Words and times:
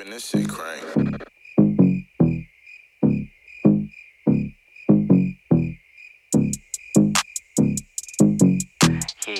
Even 0.00 0.12
this 0.12 0.30
shit 0.30 0.48
crank. 0.48 0.82
Yeah, 9.26 9.34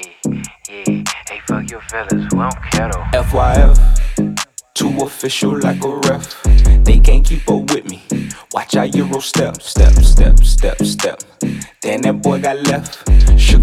yeah. 0.68 1.04
Hey, 1.28 1.40
fuck 1.46 1.70
your 1.70 1.80
fellas. 1.80 2.12
We 2.12 2.18
don't 2.28 2.62
care. 2.72 2.90
FYF, 3.14 4.44
too 4.74 4.98
official 5.00 5.58
like 5.60 5.82
a 5.82 5.96
ref. 5.96 6.42
They 6.84 6.98
can't 6.98 7.24
keep 7.24 7.48
up 7.48 7.72
with 7.72 7.88
me. 7.88 8.02
Watch 8.52 8.76
our 8.76 8.86
Euro 8.86 9.20
step, 9.20 9.62
step, 9.62 9.92
step, 9.94 10.38
step, 10.40 10.82
step. 10.82 11.22
Then 11.80 12.02
that 12.02 12.20
boy 12.20 12.40
got 12.42 12.58
left. 12.66 13.19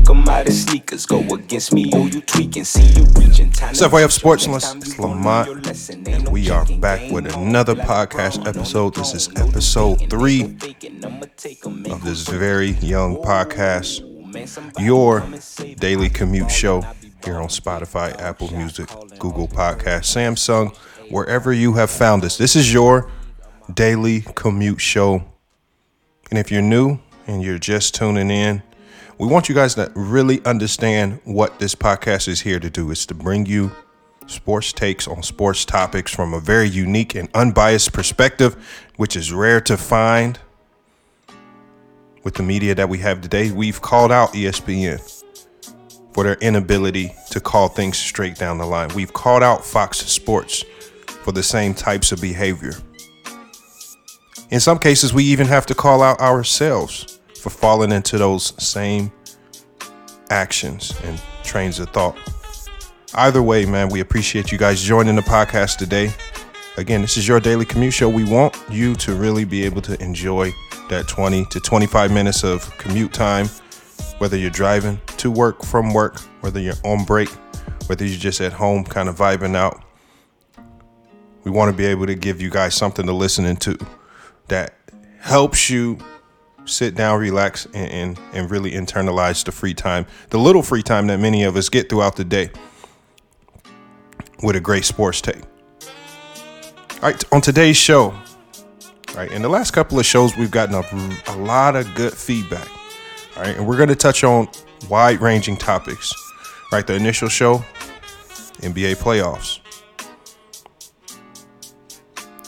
Him 0.10 0.28
out 0.30 0.46
his 0.46 0.64
sneakers. 0.64 1.06
Go 1.06 1.20
against 1.34 1.74
me, 1.74 1.92
oh, 1.94 2.06
you 2.08 2.22
tweaking. 2.22 2.64
See 2.64 2.88
you 2.98 3.06
reaching. 3.16 3.52
Time 3.52 3.72
It's 3.72 3.82
FYF 3.82 4.18
Sportsless. 4.18 4.76
It's 4.78 4.98
Lamont, 4.98 6.08
and 6.08 6.30
we 6.30 6.50
are 6.50 6.66
back 6.80 7.12
with 7.12 7.36
another 7.36 7.76
podcast 7.76 8.48
episode. 8.48 8.96
This 8.96 9.14
is 9.14 9.30
episode 9.36 10.10
three 10.10 10.44
of 11.92 12.06
this 12.06 12.26
very 12.26 12.70
young 12.80 13.18
podcast, 13.18 14.02
your 14.80 15.28
daily 15.76 16.08
commute 16.10 16.52
show 16.52 16.82
here 17.26 17.38
on 17.38 17.50
Spotify, 17.50 18.18
Apple 18.22 18.50
Music, 18.54 18.88
Google 19.20 19.50
Podcast, 19.50 20.06
Samsung, 20.06 20.74
wherever 21.12 21.52
you 21.52 21.74
have 21.74 21.90
found 21.90 22.24
us. 22.24 22.38
This 22.38 22.56
is 22.56 22.72
your 22.72 23.12
daily 23.74 24.22
commute 24.36 24.80
show. 24.80 25.26
And 26.30 26.40
if 26.40 26.50
you're 26.50 26.62
new 26.62 27.00
and 27.26 27.44
you're 27.44 27.60
just 27.60 27.94
tuning 27.94 28.32
in, 28.32 28.64
we 29.18 29.28
want 29.28 29.50
you 29.50 29.56
guys 29.56 29.74
to 29.76 29.92
really 29.96 30.44
understand 30.46 31.20
what 31.24 31.60
this 31.60 31.74
podcast 31.74 32.28
is 32.28 32.42
here 32.42 32.60
to 32.60 32.70
do. 32.70 32.92
It's 32.92 33.06
to 33.08 33.16
bring 33.16 33.46
you 33.46 33.72
sports 34.28 34.72
takes 34.72 35.08
on 35.08 35.24
sports 35.24 35.66
topics 35.66 36.14
from 36.14 36.34
a 36.34 36.40
very 36.40 36.68
unique 36.70 37.16
and 37.16 37.28
unbiased 37.34 37.94
perspective, 37.94 38.56
which 38.98 39.16
is 39.16 39.34
rare 39.34 39.60
to 39.62 39.76
find 39.76 40.40
with 42.24 42.36
the 42.36 42.44
media 42.44 42.76
that 42.76 42.90
we 42.90 43.00
have 43.00 43.22
today. 43.22 43.52
We've 43.52 43.82
called 43.82 44.12
out 44.12 44.34
ESPN 44.34 45.02
for 46.14 46.24
their 46.24 46.36
inability 46.36 47.16
to 47.32 47.40
call 47.40 47.70
things 47.70 47.98
straight 47.98 48.36
down 48.36 48.60
the 48.60 48.66
line. 48.66 48.90
We've 48.94 49.14
called 49.14 49.42
out 49.42 49.66
Fox 49.66 49.98
Sports 50.00 50.64
for 51.08 51.32
the 51.32 51.44
same 51.44 51.74
types 51.74 52.12
of 52.12 52.22
behavior. 52.22 52.74
In 54.52 54.60
some 54.60 54.78
cases, 54.78 55.12
we 55.12 55.24
even 55.24 55.48
have 55.48 55.66
to 55.68 55.76
call 55.76 56.04
out 56.04 56.20
ourselves 56.20 57.17
for 57.48 57.58
falling 57.58 57.94
into 57.94 58.18
those 58.18 58.54
same 58.62 59.10
actions 60.30 60.94
and 61.04 61.20
trains 61.44 61.80
of 61.80 61.90
thought. 61.90 62.18
Either 63.14 63.42
way, 63.42 63.66
man, 63.66 63.88
we 63.88 64.02
appreciate 64.02 64.52
you 64.52 64.58
guys 64.58 64.82
joining 64.82 65.16
the 65.16 65.22
podcast 65.22 65.78
today. 65.78 66.12
Again, 66.76 67.02
this 67.02 67.16
is 67.16 67.26
your 67.26 67.40
daily 67.40 67.64
commute 67.64 67.94
show. 67.94 68.10
We 68.10 68.26
want 68.26 68.58
you 68.70 68.96
to 68.96 69.16
really 69.16 69.46
be 69.46 69.64
able 69.64 69.82
to 69.84 70.02
enjoy 70.04 70.52
that 70.90 71.08
20 71.08 71.46
to 71.46 71.60
25 71.62 72.12
minutes 72.12 72.44
of 72.44 72.70
commute 72.78 73.14
time, 73.14 73.48
whether 74.18 74.36
you're 74.36 74.50
driving 74.50 75.00
to 75.16 75.32
work 75.32 75.64
from 75.64 75.94
work, 75.94 76.20
whether 76.42 76.60
you're 76.60 76.76
on 76.84 77.06
break, 77.06 77.30
whether 77.88 78.04
you're 78.04 78.20
just 78.20 78.42
at 78.42 78.52
home 78.52 78.84
kind 78.84 79.08
of 79.08 79.16
vibing 79.16 79.56
out. 79.56 79.82
We 81.46 81.52
want 81.52 81.72
to 81.72 81.78
be 81.78 81.86
able 81.86 82.08
to 82.08 82.16
give 82.16 82.42
you 82.42 82.50
guys 82.50 82.76
something 82.76 83.06
to 83.06 83.14
listen 83.14 83.46
into 83.46 83.78
that 84.50 84.76
helps 85.20 85.70
you 85.70 85.98
sit 86.68 86.96
down, 86.96 87.20
relax, 87.20 87.66
and, 87.74 87.92
and, 87.92 88.20
and 88.34 88.52
really 88.52 88.72
internalize 88.72 89.44
the 89.44 89.52
free 89.52 89.74
time, 89.74 90.06
the 90.30 90.38
little 90.38 90.62
free 90.62 90.84
time 90.84 91.08
that 91.08 91.20
many 91.20 91.44
of 91.44 91.56
us 91.56 91.70
get 91.70 91.90
throughout 91.90 92.16
the 92.16 92.24
day 92.24 92.52
with 94.44 94.56
a 94.56 94.60
great 94.60 94.86
sports 94.86 95.22
take. 95.22 95.42
All 95.42 97.02
right, 97.02 97.24
on 97.32 97.42
today's 97.42 97.78
show, 97.78 98.14
right, 99.16 99.32
in 99.32 99.42
the 99.42 99.50
last 99.50 99.72
couple 99.72 100.00
of 100.00 100.06
shows, 100.06 100.36
we've 100.38 100.52
gotten 100.52 100.76
a, 100.76 101.32
a 101.32 101.38
lot 101.38 101.76
of 101.76 101.94
good 101.96 102.14
feedback. 102.14 102.68
All 103.36 103.44
right, 103.44 103.56
and 103.56 103.68
we're 103.68 103.78
going 103.78 103.90
to 103.90 103.96
touch 103.96 104.24
on 104.24 104.48
wide 104.90 105.22
ranging 105.22 105.58
topics. 105.58 106.14
Right, 106.72 106.86
the 106.86 106.96
initial 106.96 107.30
show, 107.30 107.64
NBA 108.62 108.98
playoffs. 108.98 109.60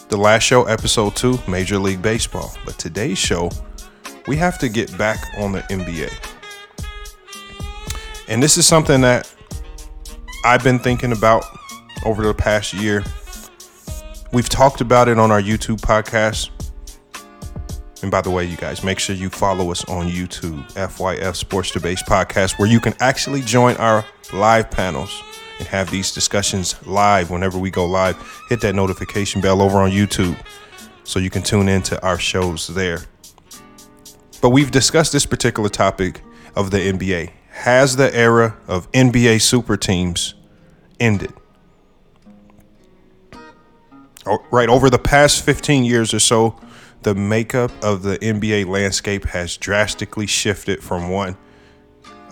The 0.10 0.18
last 0.18 0.42
show, 0.42 0.64
episode 0.64 1.16
two, 1.16 1.38
Major 1.48 1.78
League 1.78 2.02
Baseball. 2.02 2.52
But 2.66 2.80
today's 2.80 3.20
show, 3.20 3.52
we 4.28 4.36
have 4.38 4.58
to 4.60 4.70
get 4.70 4.96
back 4.98 5.32
on 5.38 5.52
the 5.52 5.62
NBA. 5.64 6.12
And 8.28 8.44
this 8.44 8.58
is 8.58 8.68
something 8.68 9.02
that 9.02 9.34
I've 10.46 10.64
been 10.64 10.80
thinking 10.80 11.12
about 11.12 11.44
over 12.06 12.26
the 12.26 12.34
past 12.34 12.74
year. 12.74 13.04
We've 14.32 14.48
talked 14.48 14.82
about 14.82 15.08
it 15.08 15.18
on 15.18 15.32
our 15.32 15.42
YouTube 15.42 15.82
podcast. 15.82 16.50
And 18.02 18.12
by 18.12 18.22
the 18.22 18.30
way, 18.30 18.46
you 18.46 18.56
guys, 18.56 18.84
make 18.84 19.00
sure 19.00 19.16
you 19.16 19.30
follow 19.30 19.72
us 19.72 19.84
on 19.86 20.08
YouTube, 20.08 20.72
FYF 20.74 21.36
Sports 21.36 21.72
Debates 21.72 22.04
Podcast, 22.04 22.58
where 22.58 22.70
you 22.70 22.80
can 22.80 22.94
actually 23.00 23.42
join 23.42 23.76
our 23.78 24.06
live 24.32 24.72
panels 24.72 25.12
and 25.58 25.68
have 25.68 25.92
these 25.92 26.14
discussions 26.14 26.76
live 26.88 27.30
whenever 27.30 27.58
we 27.58 27.70
go 27.70 27.86
live. 27.86 28.16
Hit 28.48 28.62
that 28.62 28.74
notification 28.74 29.42
bell 29.42 29.62
over 29.62 29.80
on 29.80 29.92
YouTube 29.92 30.38
so 31.04 31.20
you 31.20 31.30
can 31.30 31.42
tune 31.42 31.68
into 31.68 32.02
our 32.02 32.18
shows 32.18 32.68
there. 32.68 33.00
But 34.42 34.50
we've 34.50 34.72
discussed 34.72 35.12
this 35.12 35.26
particular 35.26 35.70
topic 35.70 36.22
of 36.56 36.72
the 36.72 36.78
NBA. 36.78 37.32
Has 37.52 37.96
the 37.96 38.14
era 38.16 38.58
of 38.68 38.92
NBA 38.92 39.42
super 39.42 39.76
teams 39.76 40.34
ended? 41.00 41.34
Oh, 44.26 44.40
Right 44.52 44.70
over 44.70 44.90
the 44.90 45.00
past 45.00 45.44
15 45.44 45.84
years 45.84 46.14
or 46.14 46.20
so, 46.20 46.60
the 47.02 47.16
makeup 47.16 47.72
of 47.84 48.04
the 48.04 48.18
NBA 48.20 48.68
landscape 48.68 49.26
has 49.26 49.58
drastically 49.58 50.28
shifted 50.28 50.84
from 50.84 51.10
one, 51.10 51.38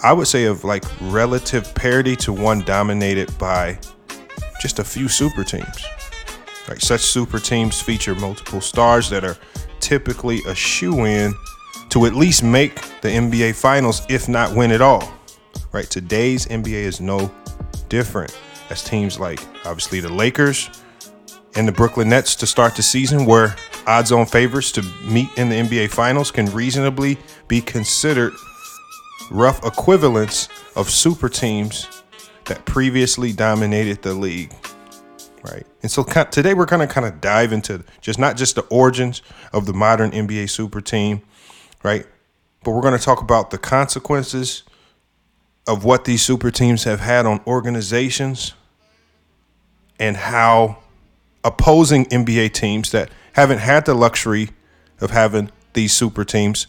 I 0.03 0.13
would 0.13 0.27
say, 0.27 0.45
of 0.45 0.63
like 0.63 0.83
relative 1.01 1.73
parity 1.73 2.15
to 2.17 2.33
one 2.33 2.61
dominated 2.61 3.35
by 3.37 3.79
just 4.61 4.79
a 4.79 4.83
few 4.83 5.07
super 5.07 5.43
teams. 5.43 5.85
Right, 6.67 6.81
such 6.81 7.01
super 7.01 7.39
teams 7.39 7.81
feature 7.81 8.13
multiple 8.15 8.59
stars 8.59 9.09
that 9.09 9.23
are 9.23 9.37
typically 9.79 10.41
a 10.47 10.53
shoe 10.53 11.05
in 11.05 11.33
to 11.89 12.05
at 12.05 12.13
least 12.13 12.43
make 12.43 12.75
the 13.01 13.09
NBA 13.09 13.55
finals, 13.55 14.01
if 14.09 14.27
not 14.27 14.55
win 14.55 14.71
it 14.71 14.81
all. 14.81 15.11
Right, 15.71 15.89
today's 15.89 16.45
NBA 16.47 16.83
is 16.83 17.01
no 17.01 17.31
different 17.89 18.37
as 18.69 18.83
teams 18.83 19.19
like 19.19 19.39
obviously 19.65 19.99
the 19.99 20.11
Lakers 20.11 20.69
and 21.55 21.67
the 21.67 21.71
Brooklyn 21.71 22.09
Nets 22.09 22.35
to 22.35 22.47
start 22.47 22.75
the 22.75 22.83
season 22.83 23.25
were 23.25 23.55
odds 23.85 24.11
on 24.11 24.25
favorites 24.25 24.71
to 24.73 24.81
meet 25.03 25.29
in 25.37 25.49
the 25.49 25.55
NBA 25.55 25.91
finals 25.91 26.31
can 26.31 26.45
reasonably 26.47 27.17
be 27.47 27.61
considered 27.61 28.33
rough 29.31 29.65
equivalents 29.65 30.49
of 30.75 30.89
super 30.89 31.29
teams 31.29 32.03
that 32.45 32.63
previously 32.65 33.31
dominated 33.31 34.01
the 34.01 34.13
league 34.13 34.53
right? 35.43 35.65
And 35.81 35.91
so 35.91 36.03
today 36.03 36.53
we're 36.53 36.65
going 36.65 36.85
to 36.85 36.91
kind 36.93 37.05
of 37.05 37.21
dive 37.21 37.53
into 37.53 37.83
just 38.01 38.19
not 38.19 38.37
just 38.37 38.55
the 38.55 38.63
origins 38.63 39.21
of 39.53 39.65
the 39.65 39.73
modern 39.73 40.11
NBA 40.11 40.49
super 40.49 40.81
team, 40.81 41.21
right? 41.83 42.05
But 42.63 42.71
we're 42.71 42.81
going 42.81 42.97
to 42.97 43.03
talk 43.03 43.21
about 43.21 43.51
the 43.51 43.57
consequences 43.57 44.63
of 45.67 45.83
what 45.83 46.05
these 46.05 46.21
super 46.21 46.49
teams 46.51 46.85
have 46.85 46.99
had 46.99 47.25
on 47.25 47.41
organizations 47.45 48.53
and 49.99 50.15
how 50.15 50.77
opposing 51.43 52.05
NBA 52.05 52.53
teams 52.53 52.91
that 52.91 53.09
haven't 53.33 53.59
had 53.59 53.85
the 53.85 53.93
luxury 53.93 54.49
of 54.99 55.11
having 55.11 55.51
these 55.73 55.93
super 55.93 56.23
teams, 56.23 56.67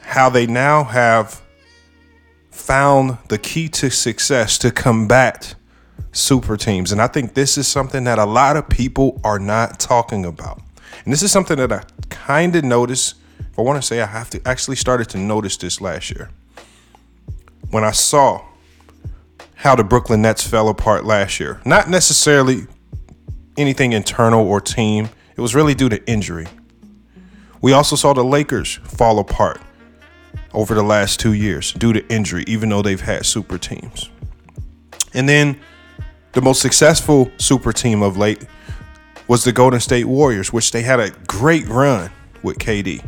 how 0.00 0.30
they 0.30 0.46
now 0.46 0.84
have 0.84 1.42
found 2.50 3.18
the 3.28 3.38
key 3.38 3.68
to 3.68 3.90
success 3.90 4.58
to 4.58 4.70
combat 4.70 5.54
super 6.12 6.56
teams. 6.56 6.92
And 6.92 7.00
I 7.00 7.06
think 7.06 7.34
this 7.34 7.56
is 7.58 7.66
something 7.66 8.04
that 8.04 8.18
a 8.18 8.24
lot 8.24 8.56
of 8.56 8.68
people 8.68 9.20
are 9.24 9.38
not 9.38 9.80
talking 9.80 10.24
about. 10.24 10.60
And 11.04 11.12
this 11.12 11.22
is 11.22 11.32
something 11.32 11.56
that 11.56 11.72
I 11.72 11.82
kind 12.10 12.54
of 12.54 12.64
noticed. 12.64 13.16
If 13.50 13.58
I 13.58 13.62
want 13.62 13.80
to 13.80 13.86
say 13.86 14.00
I 14.00 14.06
have 14.06 14.30
to 14.30 14.40
actually 14.46 14.76
started 14.76 15.08
to 15.10 15.18
notice 15.18 15.56
this 15.56 15.80
last 15.80 16.10
year. 16.10 16.30
When 17.70 17.84
I 17.84 17.90
saw 17.90 18.42
how 19.62 19.76
the 19.76 19.84
Brooklyn 19.84 20.22
Nets 20.22 20.44
fell 20.44 20.68
apart 20.68 21.04
last 21.04 21.38
year. 21.38 21.60
Not 21.64 21.88
necessarily 21.88 22.66
anything 23.56 23.92
internal 23.92 24.44
or 24.44 24.60
team. 24.60 25.08
It 25.36 25.40
was 25.40 25.54
really 25.54 25.72
due 25.72 25.88
to 25.88 26.04
injury. 26.04 26.48
We 27.60 27.72
also 27.72 27.94
saw 27.94 28.12
the 28.12 28.24
Lakers 28.24 28.80
fall 28.82 29.20
apart 29.20 29.60
over 30.52 30.74
the 30.74 30.82
last 30.82 31.20
two 31.20 31.32
years 31.32 31.72
due 31.74 31.92
to 31.92 32.04
injury, 32.12 32.42
even 32.48 32.70
though 32.70 32.82
they've 32.82 33.00
had 33.00 33.24
super 33.24 33.56
teams. 33.56 34.10
And 35.14 35.28
then 35.28 35.60
the 36.32 36.42
most 36.42 36.60
successful 36.60 37.30
super 37.38 37.72
team 37.72 38.02
of 38.02 38.16
late 38.16 38.44
was 39.28 39.44
the 39.44 39.52
Golden 39.52 39.78
State 39.78 40.06
Warriors, 40.06 40.52
which 40.52 40.72
they 40.72 40.82
had 40.82 40.98
a 40.98 41.10
great 41.28 41.68
run 41.68 42.10
with 42.42 42.58
KD. 42.58 43.06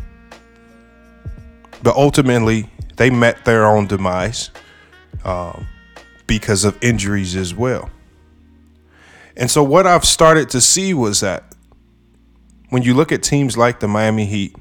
But 1.85 1.97
ultimately, 1.97 2.71
they 2.97 3.11
met 3.11 3.45
their 3.45 3.67
own 3.67 3.87
demise 3.87 4.51
um, 5.23 5.69
because 6.27 6.65
of 6.65 6.83
injuries 6.83 7.37
as 7.37 7.55
well. 7.55 7.91
And 9.37 9.51
so, 9.51 9.63
what 9.63 9.87
I've 9.87 10.07
started 10.07 10.49
to 10.51 10.63
see 10.63 10.95
was 10.95 11.21
that 11.21 11.45
when 12.71 12.83
you 12.83 12.95
look 12.95 13.13
at 13.13 13.23
teams 13.23 13.59
like 13.59 13.81
the 13.81 13.87
Miami 13.87 14.25
Heat, 14.25 14.57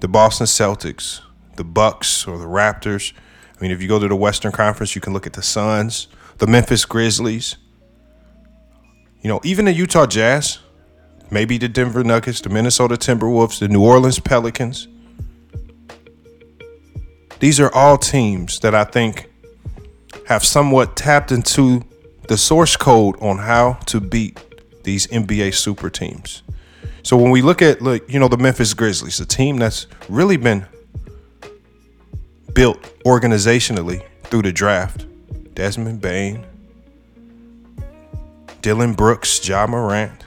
the 0.00 0.08
Boston 0.08 0.46
Celtics, 0.46 1.22
the 1.56 1.64
Bucks 1.64 2.28
or 2.28 2.36
the 2.36 2.44
Raptors, 2.44 3.14
I 3.58 3.62
mean, 3.62 3.70
if 3.70 3.80
you 3.80 3.88
go 3.88 3.98
to 3.98 4.06
the 4.06 4.14
Western 4.14 4.52
Conference, 4.52 4.94
you 4.94 5.00
can 5.00 5.14
look 5.14 5.26
at 5.26 5.32
the 5.32 5.42
Suns, 5.42 6.06
the 6.36 6.46
Memphis 6.46 6.84
Grizzlies, 6.84 7.56
you 9.22 9.30
know, 9.30 9.40
even 9.42 9.64
the 9.64 9.72
Utah 9.72 10.04
Jazz, 10.04 10.58
maybe 11.30 11.56
the 11.56 11.68
Denver 11.68 12.04
Nuggets, 12.04 12.42
the 12.42 12.50
Minnesota 12.50 12.96
Timberwolves, 12.96 13.58
the 13.58 13.68
New 13.68 13.82
Orleans 13.82 14.20
Pelicans. 14.20 14.88
These 17.38 17.60
are 17.60 17.72
all 17.74 17.98
teams 17.98 18.60
that 18.60 18.74
I 18.74 18.84
think 18.84 19.30
have 20.26 20.44
somewhat 20.44 20.96
tapped 20.96 21.30
into 21.30 21.82
the 22.28 22.36
source 22.36 22.76
code 22.76 23.16
on 23.20 23.38
how 23.38 23.74
to 23.86 24.00
beat 24.00 24.40
these 24.82 25.06
NBA 25.08 25.54
super 25.54 25.90
teams. 25.90 26.42
So 27.02 27.16
when 27.16 27.30
we 27.30 27.42
look 27.42 27.62
at 27.62 27.82
like 27.82 28.10
you 28.10 28.18
know 28.18 28.28
the 28.28 28.36
Memphis 28.36 28.74
Grizzlies, 28.74 29.20
a 29.20 29.26
team 29.26 29.58
that's 29.58 29.86
really 30.08 30.36
been 30.36 30.66
built 32.52 32.82
organizationally 33.04 34.04
through 34.24 34.42
the 34.42 34.52
draft, 34.52 35.06
Desmond 35.54 36.00
Bane, 36.00 36.44
Dillon 38.62 38.94
Brooks, 38.94 39.46
Ja 39.46 39.66
Morant, 39.66 40.24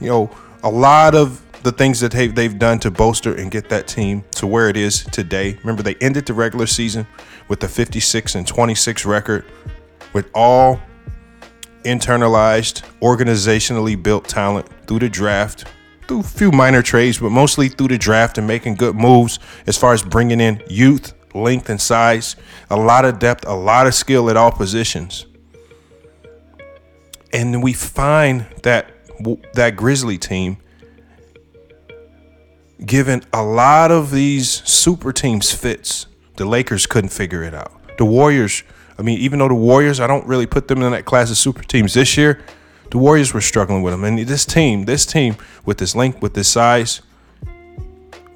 you 0.00 0.08
know, 0.08 0.30
a 0.62 0.68
lot 0.70 1.14
of 1.14 1.40
the 1.62 1.72
things 1.72 2.00
that 2.00 2.12
they've 2.12 2.58
done 2.58 2.78
to 2.80 2.90
bolster 2.90 3.34
and 3.34 3.50
get 3.50 3.68
that 3.68 3.86
team 3.86 4.24
to 4.32 4.46
where 4.46 4.68
it 4.68 4.76
is 4.76 5.04
today. 5.04 5.56
Remember, 5.60 5.82
they 5.82 5.96
ended 5.96 6.26
the 6.26 6.34
regular 6.34 6.66
season 6.66 7.06
with 7.48 7.62
a 7.64 7.68
56 7.68 8.34
and 8.34 8.46
26 8.46 9.04
record 9.04 9.44
with 10.12 10.30
all 10.34 10.80
internalized, 11.84 12.82
organizationally 13.00 14.00
built 14.00 14.28
talent 14.28 14.68
through 14.86 15.00
the 15.00 15.08
draft, 15.08 15.66
through 16.06 16.20
a 16.20 16.24
few 16.24 16.50
minor 16.50 16.82
trades, 16.82 17.18
but 17.18 17.30
mostly 17.30 17.68
through 17.68 17.88
the 17.88 17.98
draft 17.98 18.38
and 18.38 18.46
making 18.46 18.74
good 18.74 18.94
moves 18.94 19.38
as 19.66 19.76
far 19.76 19.92
as 19.92 20.02
bringing 20.02 20.40
in 20.40 20.62
youth, 20.68 21.14
length, 21.34 21.68
and 21.68 21.80
size, 21.80 22.36
a 22.70 22.76
lot 22.76 23.04
of 23.04 23.18
depth, 23.18 23.46
a 23.46 23.54
lot 23.54 23.86
of 23.86 23.94
skill 23.94 24.30
at 24.30 24.36
all 24.36 24.50
positions. 24.50 25.26
And 27.32 27.62
we 27.62 27.72
find 27.72 28.46
that 28.62 28.92
that 29.54 29.76
Grizzly 29.76 30.16
team 30.16 30.58
given 32.84 33.22
a 33.32 33.42
lot 33.42 33.90
of 33.90 34.10
these 34.10 34.62
super 34.68 35.12
teams 35.12 35.52
fits. 35.52 36.06
The 36.36 36.44
Lakers 36.44 36.86
couldn't 36.86 37.10
figure 37.10 37.42
it 37.42 37.54
out. 37.54 37.72
The 37.98 38.04
Warriors, 38.04 38.62
I 38.98 39.02
mean, 39.02 39.18
even 39.18 39.40
though 39.40 39.48
the 39.48 39.54
Warriors, 39.54 40.00
I 40.00 40.06
don't 40.06 40.26
really 40.26 40.46
put 40.46 40.68
them 40.68 40.82
in 40.82 40.92
that 40.92 41.04
class 41.04 41.30
of 41.30 41.36
super 41.36 41.62
teams 41.62 41.94
this 41.94 42.16
year, 42.16 42.40
the 42.90 42.98
Warriors 42.98 43.34
were 43.34 43.40
struggling 43.40 43.82
with 43.82 43.92
them. 43.92 44.04
And 44.04 44.18
this 44.20 44.46
team, 44.46 44.84
this 44.84 45.04
team 45.04 45.36
with 45.64 45.78
this 45.78 45.94
length, 45.94 46.22
with 46.22 46.34
this 46.34 46.48
size, 46.48 47.02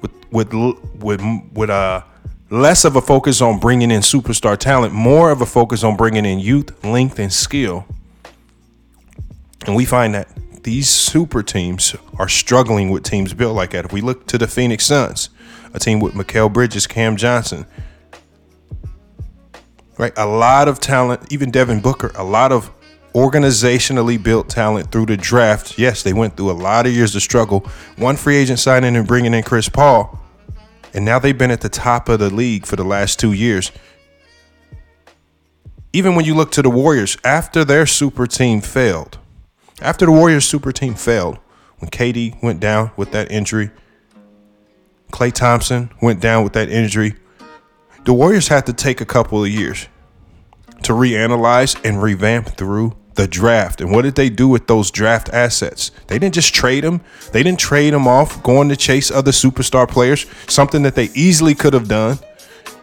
with 0.01 0.11
with 0.31 0.53
with 0.99 1.21
with 1.53 1.69
uh 1.69 2.03
less 2.49 2.85
of 2.85 2.95
a 2.95 3.01
focus 3.01 3.41
on 3.41 3.59
bringing 3.59 3.89
in 3.89 4.01
superstar 4.01 4.57
talent, 4.57 4.93
more 4.93 5.31
of 5.31 5.41
a 5.41 5.45
focus 5.45 5.83
on 5.83 5.97
bringing 5.97 6.25
in 6.25 6.39
youth, 6.39 6.83
length, 6.83 7.17
and 7.17 7.33
skill. 7.33 7.85
And 9.65 9.75
we 9.75 9.85
find 9.85 10.13
that 10.13 10.27
these 10.63 10.89
super 10.89 11.43
teams 11.43 11.95
are 12.17 12.29
struggling 12.29 12.89
with 12.89 13.03
teams 13.03 13.33
built 13.33 13.55
like 13.55 13.71
that. 13.71 13.85
If 13.85 13.93
we 13.93 14.01
look 14.01 14.27
to 14.27 14.37
the 14.37 14.47
Phoenix 14.47 14.85
Suns, 14.85 15.29
a 15.73 15.79
team 15.79 15.99
with 15.99 16.13
Mikal 16.13 16.51
Bridges, 16.51 16.87
Cam 16.87 17.17
Johnson, 17.17 17.65
right? 19.97 20.13
A 20.17 20.25
lot 20.25 20.67
of 20.67 20.79
talent, 20.79 21.31
even 21.31 21.51
Devin 21.51 21.81
Booker, 21.81 22.11
a 22.15 22.23
lot 22.23 22.51
of 22.51 22.71
organizationally 23.13 24.21
built 24.21 24.49
talent 24.49 24.91
through 24.91 25.05
the 25.05 25.17
draft. 25.17 25.77
Yes, 25.77 26.03
they 26.03 26.13
went 26.13 26.35
through 26.35 26.51
a 26.51 26.53
lot 26.53 26.87
of 26.87 26.93
years 26.93 27.15
of 27.15 27.21
struggle. 27.21 27.59
One 27.97 28.15
free 28.15 28.37
agent 28.37 28.59
signing 28.59 28.95
and 28.95 29.07
bringing 29.07 29.33
in 29.33 29.43
Chris 29.43 29.69
Paul, 29.69 30.19
and 30.93 31.05
now 31.05 31.19
they've 31.19 31.37
been 31.37 31.51
at 31.51 31.61
the 31.61 31.69
top 31.69 32.09
of 32.09 32.19
the 32.19 32.33
league 32.33 32.65
for 32.65 32.75
the 32.75 32.83
last 32.83 33.19
two 33.19 33.33
years. 33.33 33.71
Even 35.91 36.15
when 36.15 36.25
you 36.25 36.33
look 36.33 36.51
to 36.53 36.63
the 36.63 36.71
Warriors, 36.71 37.17
after 37.23 37.63
their 37.63 37.85
super 37.85 38.25
team 38.25 38.61
failed, 38.61 39.19
after 39.83 40.05
the 40.05 40.11
Warriors 40.11 40.45
super 40.45 40.71
team 40.71 40.95
failed, 40.95 41.37
when 41.79 41.91
KD 41.91 42.41
went 42.41 42.59
down 42.59 42.91
with 42.95 43.11
that 43.11 43.31
injury, 43.31 43.69
Klay 45.11 45.31
Thompson 45.31 45.91
went 46.01 46.21
down 46.21 46.43
with 46.43 46.53
that 46.53 46.69
injury, 46.69 47.15
the 48.05 48.13
Warriors 48.13 48.47
had 48.47 48.65
to 48.65 48.73
take 48.73 49.01
a 49.01 49.05
couple 49.05 49.43
of 49.43 49.49
years 49.49 49.87
to 50.83 50.93
reanalyze 50.93 51.79
and 51.85 52.01
revamp 52.01 52.57
through 52.57 52.95
the 53.15 53.27
draft. 53.27 53.79
And 53.79 53.91
what 53.91 54.03
did 54.03 54.15
they 54.15 54.29
do 54.29 54.47
with 54.47 54.67
those 54.67 54.89
draft 54.89 55.29
assets? 55.31 55.91
They 56.07 56.17
didn't 56.17 56.33
just 56.33 56.53
trade 56.53 56.83
them. 56.83 57.01
They 57.31 57.43
didn't 57.43 57.59
trade 57.59 57.93
them 57.93 58.07
off 58.07 58.41
going 58.41 58.69
to 58.69 58.75
chase 58.75 59.11
other 59.11 59.31
superstar 59.31 59.87
players, 59.87 60.25
something 60.47 60.83
that 60.83 60.95
they 60.95 61.09
easily 61.13 61.55
could 61.55 61.73
have 61.73 61.87
done. 61.87 62.17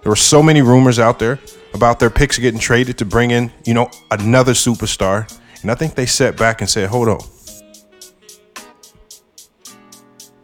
There 0.02 0.10
were 0.10 0.16
so 0.16 0.42
many 0.42 0.62
rumors 0.62 0.98
out 0.98 1.18
there 1.18 1.38
about 1.74 1.98
their 1.98 2.10
picks 2.10 2.38
getting 2.38 2.60
traded 2.60 2.98
to 2.98 3.04
bring 3.04 3.30
in, 3.30 3.52
you 3.64 3.74
know, 3.74 3.90
another 4.10 4.52
superstar. 4.52 5.30
And 5.62 5.70
I 5.70 5.74
think 5.74 5.94
they 5.94 6.06
sat 6.06 6.36
back 6.36 6.60
and 6.60 6.70
said, 6.70 6.88
hold 6.88 7.08
on. 7.08 7.20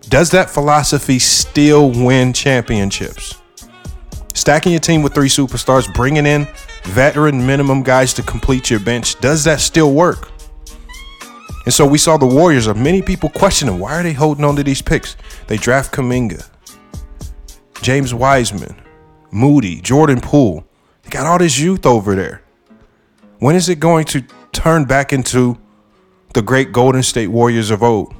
Does 0.08 0.30
that 0.30 0.48
philosophy 0.50 1.18
still 1.18 1.90
win 1.90 2.32
championships? 2.32 3.34
Stacking 4.34 4.72
your 4.72 4.80
team 4.80 5.02
with 5.02 5.14
three 5.14 5.28
superstars, 5.28 5.92
bringing 5.94 6.26
in 6.26 6.46
veteran 6.84 7.44
minimum 7.44 7.82
guys 7.82 8.14
to 8.14 8.22
complete 8.22 8.70
your 8.70 8.80
bench, 8.80 9.18
does 9.20 9.42
that 9.44 9.60
still 9.60 9.92
work? 9.92 10.30
And 11.64 11.74
so 11.74 11.84
we 11.84 11.98
saw 11.98 12.16
the 12.16 12.26
Warriors 12.26 12.68
of 12.68 12.76
many 12.76 13.02
people 13.02 13.28
questioning 13.28 13.80
why 13.80 13.98
are 13.98 14.02
they 14.02 14.12
holding 14.12 14.44
on 14.44 14.54
to 14.56 14.62
these 14.62 14.80
picks? 14.80 15.16
They 15.48 15.56
draft 15.56 15.92
Kuminga, 15.92 16.48
James 17.82 18.14
Wiseman, 18.14 18.80
Moody, 19.32 19.80
Jordan 19.80 20.20
Poole. 20.20 20.64
They 21.02 21.10
got 21.10 21.26
all 21.26 21.38
this 21.38 21.58
youth 21.58 21.84
over 21.84 22.14
there. 22.14 22.42
When 23.40 23.56
is 23.56 23.68
it 23.68 23.80
going 23.80 24.04
to 24.06 24.24
turned 24.56 24.88
back 24.88 25.12
into 25.12 25.58
the 26.32 26.40
great 26.40 26.72
Golden 26.72 27.02
State 27.02 27.28
Warriors 27.28 27.70
of 27.70 27.82
old. 27.82 28.14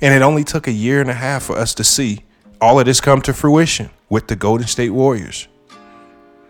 And 0.00 0.12
it 0.12 0.20
only 0.20 0.42
took 0.42 0.66
a 0.66 0.72
year 0.72 1.00
and 1.00 1.08
a 1.08 1.14
half 1.14 1.44
for 1.44 1.56
us 1.56 1.74
to 1.74 1.84
see 1.84 2.24
all 2.60 2.80
of 2.80 2.86
this 2.86 3.00
come 3.00 3.22
to 3.22 3.32
fruition 3.32 3.88
with 4.10 4.26
the 4.26 4.34
Golden 4.34 4.66
State 4.66 4.90
Warriors. 4.90 5.46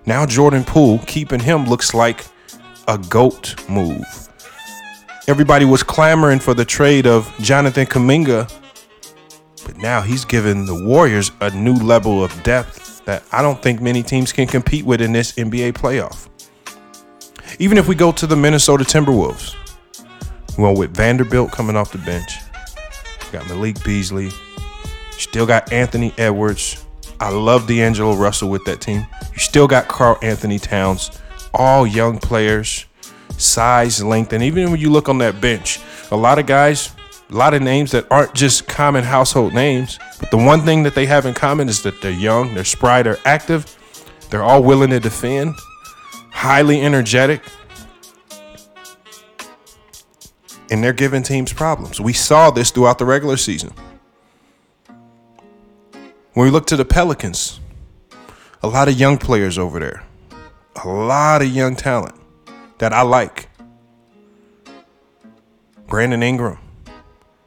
Now 0.06 0.24
Jordan 0.24 0.64
Poole, 0.64 1.00
keeping 1.06 1.40
him 1.40 1.66
looks 1.66 1.92
like 1.92 2.24
a 2.88 2.96
GOAT 2.96 3.68
move. 3.68 4.04
Everybody 5.28 5.66
was 5.66 5.82
clamoring 5.82 6.40
for 6.40 6.54
the 6.54 6.64
trade 6.64 7.06
of 7.06 7.30
Jonathan 7.40 7.84
Kuminga, 7.86 8.50
but 9.66 9.76
now 9.76 10.00
he's 10.00 10.24
given 10.24 10.64
the 10.64 10.82
Warriors 10.86 11.30
a 11.40 11.50
new 11.50 11.74
level 11.74 12.24
of 12.24 12.42
depth 12.42 13.04
that 13.04 13.22
I 13.32 13.42
don't 13.42 13.60
think 13.60 13.82
many 13.82 14.02
teams 14.02 14.32
can 14.32 14.46
compete 14.46 14.86
with 14.86 15.02
in 15.02 15.12
this 15.12 15.32
NBA 15.32 15.74
playoff. 15.74 16.28
Even 17.58 17.78
if 17.78 17.88
we 17.88 17.94
go 17.94 18.12
to 18.12 18.26
the 18.26 18.36
Minnesota 18.36 18.84
Timberwolves, 18.84 19.54
well, 20.58 20.74
with 20.74 20.96
Vanderbilt 20.96 21.52
coming 21.52 21.76
off 21.76 21.92
the 21.92 21.98
bench, 21.98 22.38
got 23.32 23.46
Malik 23.48 23.82
Beasley, 23.84 24.30
still 25.12 25.46
got 25.46 25.72
Anthony 25.72 26.12
Edwards. 26.18 26.84
I 27.20 27.30
love 27.30 27.66
D'Angelo 27.66 28.14
Russell 28.14 28.50
with 28.50 28.64
that 28.66 28.80
team. 28.80 29.06
You 29.32 29.38
still 29.38 29.66
got 29.66 29.88
Karl-Anthony 29.88 30.58
Towns, 30.58 31.18
all 31.54 31.86
young 31.86 32.18
players, 32.18 32.86
size, 33.38 34.02
length, 34.02 34.32
and 34.32 34.42
even 34.42 34.70
when 34.70 34.80
you 34.80 34.90
look 34.90 35.08
on 35.08 35.18
that 35.18 35.40
bench, 35.40 35.80
a 36.10 36.16
lot 36.16 36.38
of 36.38 36.46
guys, 36.46 36.92
a 37.30 37.34
lot 37.34 37.54
of 37.54 37.62
names 37.62 37.90
that 37.92 38.06
aren't 38.10 38.34
just 38.34 38.68
common 38.68 39.02
household 39.02 39.52
names. 39.52 39.98
But 40.20 40.30
the 40.30 40.36
one 40.36 40.62
thing 40.62 40.82
that 40.84 40.94
they 40.94 41.06
have 41.06 41.26
in 41.26 41.34
common 41.34 41.68
is 41.68 41.82
that 41.82 42.00
they're 42.00 42.12
young, 42.12 42.54
they're 42.54 42.64
spry, 42.64 43.02
they're 43.02 43.18
active, 43.24 43.76
they're 44.30 44.42
all 44.42 44.62
willing 44.62 44.90
to 44.90 45.00
defend, 45.00 45.54
highly 46.36 46.82
energetic, 46.82 47.40
and 50.70 50.84
they're 50.84 50.92
giving 50.92 51.22
teams 51.22 51.50
problems. 51.50 51.98
We 51.98 52.12
saw 52.12 52.50
this 52.50 52.70
throughout 52.70 52.98
the 52.98 53.06
regular 53.06 53.38
season. 53.38 53.72
When 56.34 56.44
we 56.44 56.50
look 56.50 56.66
to 56.66 56.76
the 56.76 56.84
Pelicans, 56.84 57.58
a 58.62 58.68
lot 58.68 58.86
of 58.86 59.00
young 59.00 59.16
players 59.16 59.56
over 59.56 59.80
there, 59.80 60.04
a 60.84 60.86
lot 60.86 61.40
of 61.40 61.48
young 61.48 61.74
talent 61.74 62.14
that 62.78 62.92
I 62.92 63.00
like. 63.00 63.48
Brandon 65.88 66.22
Ingram, 66.22 66.58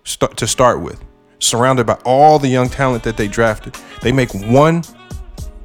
start, 0.03 0.35
to 0.37 0.47
start 0.47 0.81
with, 0.81 1.05
surrounded 1.37 1.85
by 1.85 1.99
all 2.05 2.39
the 2.39 2.47
young 2.47 2.69
talent 2.69 3.03
that 3.03 3.17
they 3.17 3.27
drafted. 3.27 3.77
They 4.01 4.11
make 4.11 4.33
one 4.33 4.81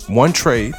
one 0.09 0.35
trade 0.35 0.75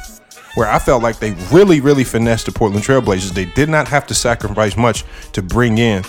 where 0.56 0.68
I 0.68 0.78
felt 0.78 1.02
like 1.02 1.20
they 1.20 1.32
really, 1.52 1.80
really 1.80 2.04
finessed 2.04 2.46
the 2.46 2.52
Portland 2.52 2.84
Trailblazers. 2.84 3.32
They 3.32 3.44
did 3.44 3.68
not 3.68 3.88
have 3.88 4.06
to 4.08 4.14
sacrifice 4.14 4.76
much 4.76 5.04
to 5.32 5.42
bring 5.42 5.78
in 5.78 6.02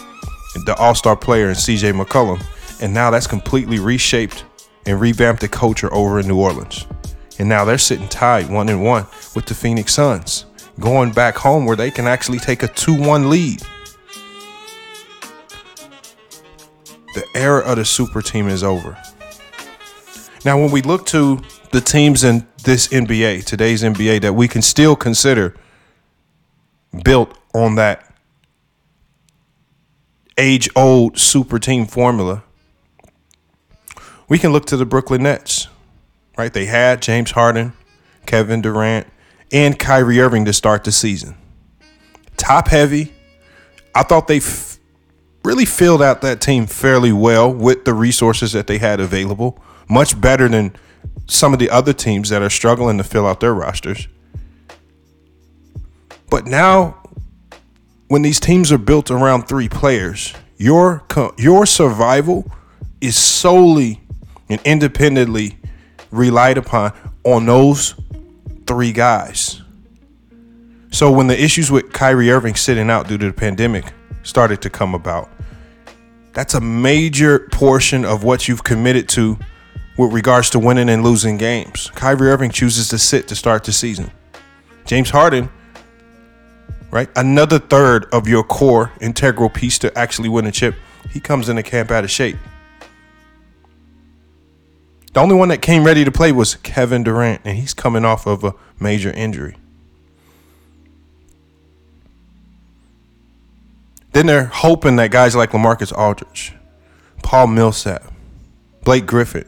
the 0.66 0.76
All 0.78 0.96
Star 0.96 1.16
player 1.16 1.50
in 1.50 1.56
CJ 1.56 1.94
McCollum. 1.94 2.44
And 2.82 2.94
now 2.94 3.12
that's 3.12 3.28
completely 3.28 3.80
reshaped 3.80 4.46
and 4.86 5.00
revamped 5.00 5.42
the 5.42 5.48
culture 5.48 5.94
over 5.94 6.20
in 6.20 6.28
New 6.28 6.40
Orleans. 6.40 6.88
And 7.40 7.48
now 7.48 7.66
they're 7.66 7.78
sitting 7.78 8.08
tied 8.08 8.50
one 8.50 8.70
and 8.70 8.84
one 8.84 9.06
with 9.36 9.46
the 9.46 9.54
Phoenix 9.54 9.94
Suns, 9.94 10.46
going 10.80 11.12
back 11.12 11.36
home 11.36 11.66
where 11.66 11.76
they 11.76 11.92
can 11.92 12.08
actually 12.08 12.40
take 12.40 12.64
a 12.64 12.68
2 12.68 13.00
1 13.00 13.30
lead. 13.30 13.62
the 17.18 17.26
era 17.34 17.62
of 17.62 17.78
the 17.78 17.86
super 17.86 18.22
team 18.22 18.48
is 18.48 18.64
over. 18.64 18.96
Now, 20.46 20.60
when 20.60 20.70
we 20.70 20.84
look 20.84 21.08
to 21.08 21.42
the 21.72 21.82
teams 21.82 22.24
in 22.24 22.48
this 22.68 22.90
NBA, 22.90 23.46
today's 23.46 23.82
NBA, 23.82 24.20
that 24.24 24.34
we 24.34 24.50
can 24.50 24.62
still 24.62 24.98
consider 24.98 25.56
built 27.06 27.34
on 27.54 27.76
that 27.76 28.14
age 30.38 30.68
old 30.76 31.18
super 31.18 31.60
team 31.60 31.86
formula, 31.86 32.44
we 34.28 34.38
can 34.38 34.52
look 34.52 34.66
to 34.66 34.76
the 34.76 34.86
Brooklyn 34.86 35.24
Nets, 35.24 35.70
right? 36.38 36.52
They 36.52 36.66
had 36.66 37.02
James 37.02 37.32
Harden, 37.32 37.72
Kevin 38.26 38.62
Durant, 38.62 39.08
and 39.50 39.80
Kyrie 39.80 40.20
Irving 40.20 40.44
to 40.44 40.52
start 40.52 40.84
the 40.84 40.92
season. 40.92 41.38
Top 42.36 42.68
heavy. 42.68 43.14
I 43.96 44.04
thought 44.04 44.28
they 44.28 44.38
f- 44.38 44.78
really 45.46 45.64
filled 45.64 46.02
out 46.02 46.20
that 46.20 46.42
team 46.42 46.68
fairly 46.68 47.14
well 47.14 47.50
with 47.50 47.86
the 47.86 47.94
resources 47.94 48.52
that 48.52 48.68
they 48.68 48.78
had 48.78 49.00
available, 49.00 49.58
much 49.88 50.20
better 50.20 50.50
than 50.50 50.76
some 51.26 51.54
of 51.54 51.60
the 51.60 51.70
other 51.70 51.94
teams 51.94 52.30
that 52.30 52.42
are 52.42 52.50
struggling 52.50 52.98
to 52.98 53.04
fill 53.04 53.26
out 53.26 53.40
their 53.40 53.54
rosters. 53.54 54.08
But 56.30 56.46
now, 56.46 57.02
when 58.08 58.22
these 58.22 58.40
teams 58.40 58.72
are 58.72 58.78
built 58.78 59.12
around 59.12 59.44
three 59.44 59.70
players, 59.70 60.34
your 60.58 61.04
your 61.38 61.66
survival 61.66 62.50
is 63.02 63.16
solely 63.16 64.02
and 64.50 64.60
independently 64.66 65.58
relied 66.12 66.58
upon 66.58 66.94
on 67.24 67.46
those 67.46 67.96
three 68.66 68.92
guys. 68.92 69.62
So 70.90 71.12
when 71.12 71.28
the 71.28 71.42
issues 71.42 71.70
with 71.70 71.92
Kyrie 71.92 72.32
Irving 72.32 72.56
sitting 72.56 72.90
out 72.90 73.08
due 73.08 73.18
to 73.18 73.28
the 73.28 73.34
pandemic 73.34 73.94
started 74.24 74.62
to 74.62 74.70
come 74.70 74.96
about, 74.96 75.30
that's 76.34 76.54
a 76.54 76.62
major 76.62 77.48
portion 77.52 78.06
of 78.06 78.24
what 78.24 78.48
you've 78.48 78.64
committed 78.64 79.10
to 79.10 79.38
with 79.98 80.14
regards 80.14 80.50
to 80.52 80.60
winning 80.60 80.90
and 80.90 81.04
losing 81.04 81.38
games. 81.38 81.92
Kyrie 81.96 82.30
Irving 82.30 82.52
chooses 82.52 82.88
to 82.90 82.98
sit 82.98 83.28
to 83.28 83.36
start 83.36 83.64
the 83.64 83.74
season. 83.74 84.12
James 84.86 85.10
Harden, 85.10 85.50
right? 86.92 87.10
Another 87.16 87.60
third 87.60 88.06
of 88.14 88.28
your 88.28 88.44
core 88.44 88.92
integral 89.02 89.50
piece 89.50 89.78
to 89.80 89.98
actually 89.98 90.30
win 90.30 90.46
a 90.46 90.52
chip. 90.52 90.76
He 91.12 91.20
comes 91.20 91.50
in 91.50 91.56
the 91.56 91.64
camp 91.64 91.92
out 91.92 92.04
of 92.04 92.12
shape. 92.12 92.38
The 95.14 95.20
only 95.20 95.36
one 95.36 95.50
that 95.50 95.62
came 95.62 95.84
ready 95.84 96.06
to 96.06 96.12
play 96.12 96.32
was 96.32 96.56
Kevin 96.56 97.04
Durant, 97.04 97.42
and 97.44 97.58
he's 97.58 97.74
coming 97.74 98.06
off 98.06 98.28
of 98.28 98.44
a 98.44 98.54
major 98.80 99.12
injury. 99.12 99.56
Then 104.12 104.28
they're 104.28 104.46
hoping 104.46 104.96
that 104.98 105.12
guys 105.12 105.36
like 105.36 105.52
LaMarcus 105.52 105.96
Aldridge, 105.96 106.54
Paul 107.24 107.48
Millsap, 107.48 108.04
Blake 108.84 109.06
Griffin, 109.06 109.46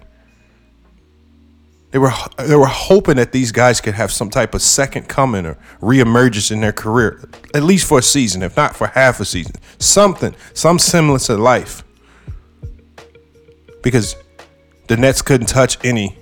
they 1.91 1.98
were 1.98 2.12
they 2.38 2.55
were 2.55 2.67
hoping 2.67 3.15
that 3.15 3.31
these 3.31 3.51
guys 3.51 3.81
could 3.81 3.96
have 3.96 4.12
some 4.12 4.29
type 4.29 4.53
of 4.53 4.62
second 4.62 5.08
coming 5.08 5.46
or 5.46 5.58
reemergence 5.81 6.51
in 6.51 6.62
their 6.62 6.72
career, 6.72 7.19
at 7.55 7.63
least 7.63 7.88
for 7.88 8.00
a 8.00 8.03
season, 8.03 8.43
if 8.43 8.55
not 8.55 8.75
for 8.75 8.88
half 8.88 9.19
a 9.19 9.25
season. 9.25 9.55
Something, 9.79 10.36
some 10.53 10.77
semblance 10.77 11.29
of 11.29 11.39
life. 11.39 11.84
Because 13.81 14.15
the 14.88 14.98
Nets 14.98 15.22
couldn't 15.22 15.48
touch 15.48 15.84
any 15.84 16.15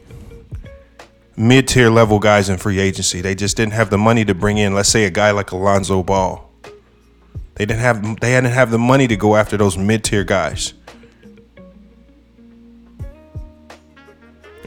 mid 1.36 1.68
tier 1.68 1.90
level 1.90 2.20
guys 2.20 2.48
in 2.50 2.58
free 2.58 2.80
agency. 2.80 3.20
They 3.20 3.36
just 3.36 3.58
didn't 3.58 3.74
have 3.74 3.90
the 3.90 3.98
money 3.98 4.24
to 4.24 4.34
bring 4.34 4.58
in, 4.58 4.74
let's 4.74 4.90
say, 4.90 5.04
a 5.04 5.10
guy 5.10 5.32
like 5.32 5.52
Alonzo 5.52 6.02
Ball. 6.02 6.50
They 7.56 7.66
didn't 7.66 7.82
have 7.82 8.20
they 8.22 8.32
hadn't 8.32 8.52
have 8.52 8.72
the 8.72 8.78
money 8.78 9.08
to 9.08 9.18
go 9.18 9.36
after 9.36 9.58
those 9.58 9.78
mid 9.78 10.06
tier 10.06 10.24
guys. 10.24 10.74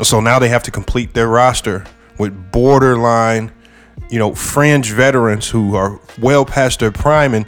So 0.02 0.21
now 0.21 0.38
they 0.38 0.49
have 0.49 0.62
to 0.64 0.71
complete 0.71 1.14
their 1.14 1.28
roster 1.28 1.85
with 2.19 2.52
borderline, 2.52 3.52
you 4.09 4.19
know, 4.19 4.35
fringe 4.35 4.92
veterans 4.92 5.49
who 5.49 5.75
are 5.75 6.00
well 6.19 6.45
past 6.45 6.80
their 6.80 6.92
prime. 6.92 7.35
And 7.35 7.47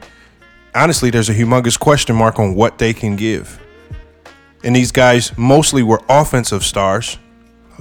honestly, 0.75 1.11
there's 1.11 1.29
a 1.29 1.35
humongous 1.35 1.79
question 1.79 2.17
mark 2.17 2.39
on 2.39 2.55
what 2.55 2.79
they 2.79 2.93
can 2.93 3.17
give. 3.17 3.59
And 4.65 4.77
these 4.77 4.93
guys 4.93 5.37
mostly 5.37 5.83
were 5.83 6.01
offensive 6.09 6.63
stars. 6.65 7.19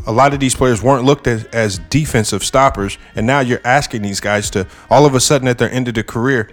A 0.08 0.12
lot 0.12 0.34
of 0.34 0.40
these 0.40 0.56
players 0.56 0.82
weren't 0.82 1.06
looked 1.06 1.28
at 1.28 1.54
as 1.54 1.78
defensive 1.90 2.44
stoppers. 2.44 2.98
And 3.16 3.28
now 3.28 3.42
you're 3.42 3.62
asking 3.64 4.02
these 4.02 4.20
guys 4.20 4.50
to 4.52 4.68
all 4.90 5.06
of 5.06 5.14
a 5.14 5.20
sudden 5.20 5.48
at 5.48 5.58
their 5.58 5.72
end 5.72 5.88
of 5.88 5.94
the 5.94 6.04
career 6.04 6.50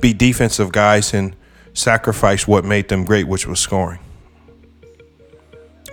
be 0.00 0.12
defensive 0.12 0.72
guys 0.72 1.14
and 1.14 1.34
sacrifice 1.72 2.46
what 2.46 2.64
made 2.64 2.88
them 2.88 3.04
great, 3.04 3.26
which 3.26 3.46
was 3.46 3.58
scoring. 3.58 3.98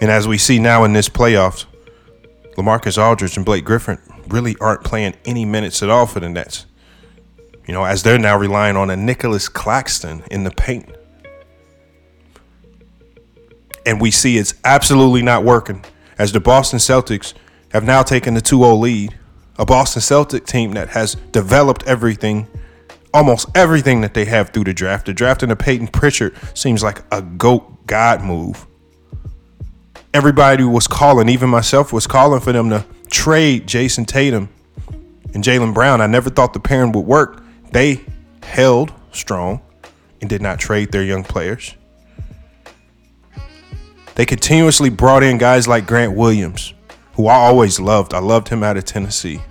And 0.03 0.11
as 0.11 0.27
we 0.27 0.37
see 0.37 0.59
now 0.59 0.83
in 0.83 0.91
this 0.91 1.07
playoffs, 1.07 1.63
LaMarcus 2.57 3.01
Aldridge 3.01 3.37
and 3.37 3.45
Blake 3.45 3.63
Griffin 3.63 3.97
really 4.27 4.57
aren't 4.59 4.83
playing 4.83 5.15
any 5.23 5.45
minutes 5.45 5.81
at 5.81 5.89
all 5.89 6.05
for 6.07 6.19
the 6.19 6.27
Nets. 6.27 6.65
You 7.65 7.73
know, 7.73 7.85
as 7.85 8.03
they're 8.03 8.19
now 8.19 8.37
relying 8.37 8.75
on 8.75 8.89
a 8.89 8.97
Nicholas 8.97 9.47
Claxton 9.47 10.21
in 10.29 10.43
the 10.43 10.51
paint 10.51 10.93
and 13.85 14.01
we 14.01 14.11
see 14.11 14.37
it's 14.37 14.55
absolutely 14.65 15.21
not 15.21 15.45
working 15.45 15.85
as 16.17 16.33
the 16.33 16.41
Boston 16.41 16.79
Celtics 16.79 17.33
have 17.71 17.85
now 17.85 18.03
taken 18.03 18.33
the 18.33 18.41
2-0 18.41 18.77
lead. 18.81 19.17
A 19.57 19.65
Boston 19.65 20.01
Celtic 20.01 20.45
team 20.45 20.73
that 20.73 20.89
has 20.89 21.15
developed 21.31 21.83
everything, 21.87 22.45
almost 23.13 23.47
everything 23.55 24.01
that 24.01 24.15
they 24.15 24.25
have 24.25 24.49
through 24.49 24.65
the 24.65 24.73
draft. 24.73 25.05
The 25.05 25.13
draft 25.13 25.43
into 25.43 25.55
Payton 25.55 25.87
Pritchard 25.87 26.35
seems 26.55 26.83
like 26.83 27.03
a 27.09 27.21
goat 27.21 27.87
god 27.87 28.21
move. 28.21 28.67
Everybody 30.13 30.63
was 30.63 30.87
calling, 30.87 31.27
even 31.27 31.49
myself 31.49 31.91
was 31.91 32.05
calling 32.05 32.39
for 32.39 32.51
them 32.51 32.69
to 32.69 32.85
trade 33.09 33.67
Jayson 33.67 34.05
Tatum 34.05 34.47
and 35.33 35.43
Jaylen 35.43 35.73
Brown. 35.73 36.01
I 36.01 36.07
never 36.07 36.29
thought 36.29 36.53
the 36.53 36.59
pairing 36.59 36.91
would 36.91 37.05
work. 37.05 37.43
They 37.71 38.01
held 38.43 38.93
strong 39.11 39.61
and 40.21 40.29
did 40.29 40.41
not 40.41 40.59
trade 40.59 40.91
their 40.91 41.03
young 41.03 41.23
players. 41.23 41.75
They 44.13 44.27
continuously 44.27 44.91
brought 44.91 45.23
in 45.23 45.39
guys 45.39 45.67
like 45.67 45.87
Grant 45.87 46.15
Williams, 46.15 46.75
who 47.15 47.25
I 47.25 47.33
always 47.33 47.79
loved. 47.79 48.13
I 48.13 48.19
loved 48.19 48.49
him 48.49 48.61
out 48.61 48.77
of 48.77 48.85
Tennessee. 48.85 49.41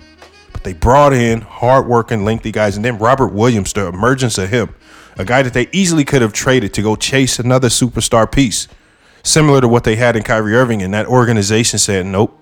But 0.53 0.63
they 0.63 0.71
brought 0.71 1.11
in 1.11 1.41
hardworking, 1.41 2.23
lengthy 2.23 2.53
guys. 2.53 2.77
And 2.77 2.85
then 2.85 2.97
Robert 2.97 3.33
Williams, 3.33 3.73
the 3.73 3.87
emergence 3.87 4.37
of 4.37 4.47
him, 4.47 4.73
a 5.17 5.25
guy 5.25 5.41
that 5.41 5.53
they 5.53 5.67
easily 5.73 6.05
could 6.05 6.21
have 6.21 6.31
traded 6.31 6.73
to 6.75 6.81
go 6.81 6.95
chase 6.95 7.37
another 7.37 7.67
superstar 7.67 8.31
piece, 8.31 8.69
similar 9.23 9.61
to 9.61 9.67
what 9.67 9.83
they 9.83 9.95
had 9.95 10.15
in 10.15 10.23
Kyrie 10.23 10.55
Irving. 10.55 10.81
And 10.81 10.93
that 10.93 11.07
organization 11.07 11.79
said, 11.79 12.05
nope. 12.05 12.39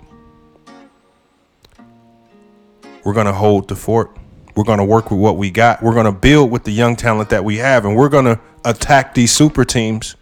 We're 3.03 3.13
going 3.13 3.27
to 3.27 3.33
hold 3.33 3.67
the 3.67 3.75
fort. 3.75 4.15
We're 4.55 4.63
going 4.63 4.79
to 4.79 4.85
work 4.85 5.09
with 5.09 5.19
what 5.19 5.37
we 5.37 5.49
got. 5.49 5.81
We're 5.81 5.93
going 5.93 6.05
to 6.05 6.11
build 6.11 6.51
with 6.51 6.65
the 6.65 6.71
young 6.71 6.95
talent 6.95 7.29
that 7.29 7.45
we 7.45 7.57
have. 7.57 7.85
And 7.85 7.95
we're 7.95 8.09
going 8.09 8.25
to 8.25 8.39
attack 8.65 9.13
these 9.13 9.31
super 9.31 9.63
teams 9.63 10.15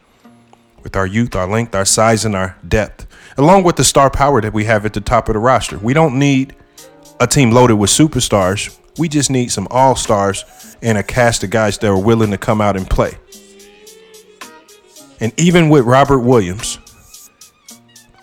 with 0.84 0.96
our 0.96 1.08
youth, 1.08 1.36
our 1.36 1.48
length, 1.48 1.76
our 1.76 1.84
size, 1.84 2.24
and 2.24 2.36
our 2.36 2.58
depth, 2.66 3.06
along 3.38 3.64
with 3.64 3.76
the 3.76 3.84
star 3.84 4.10
power 4.10 4.40
that 4.40 4.54
we 4.54 4.66
have 4.66 4.86
at 4.86 4.94
the 4.94 5.02
top 5.02 5.28
of 5.28 5.34
the 5.34 5.40
roster. 5.40 5.78
We 5.78 5.94
don't 5.94 6.18
need 6.18 6.56
a 7.20 7.28
team 7.28 7.52
loaded 7.52 7.76
with 7.76 7.90
superstars. 7.90 8.78
We 8.98 9.10
just 9.10 9.30
need 9.30 9.52
some 9.52 9.68
all 9.72 9.96
stars 9.96 10.46
and 10.82 10.98
a 10.98 11.04
cast 11.04 11.44
of 11.44 11.50
guys 11.50 11.78
that 11.80 11.88
are 11.88 12.00
willing 12.00 12.32
to 12.32 12.38
come 12.38 12.62
out 12.62 12.78
and 12.78 12.90
play. 12.90 13.18
And 15.20 15.38
even 15.40 15.70
with 15.70 15.86
Robert 15.86 16.20
Williams, 16.20 16.80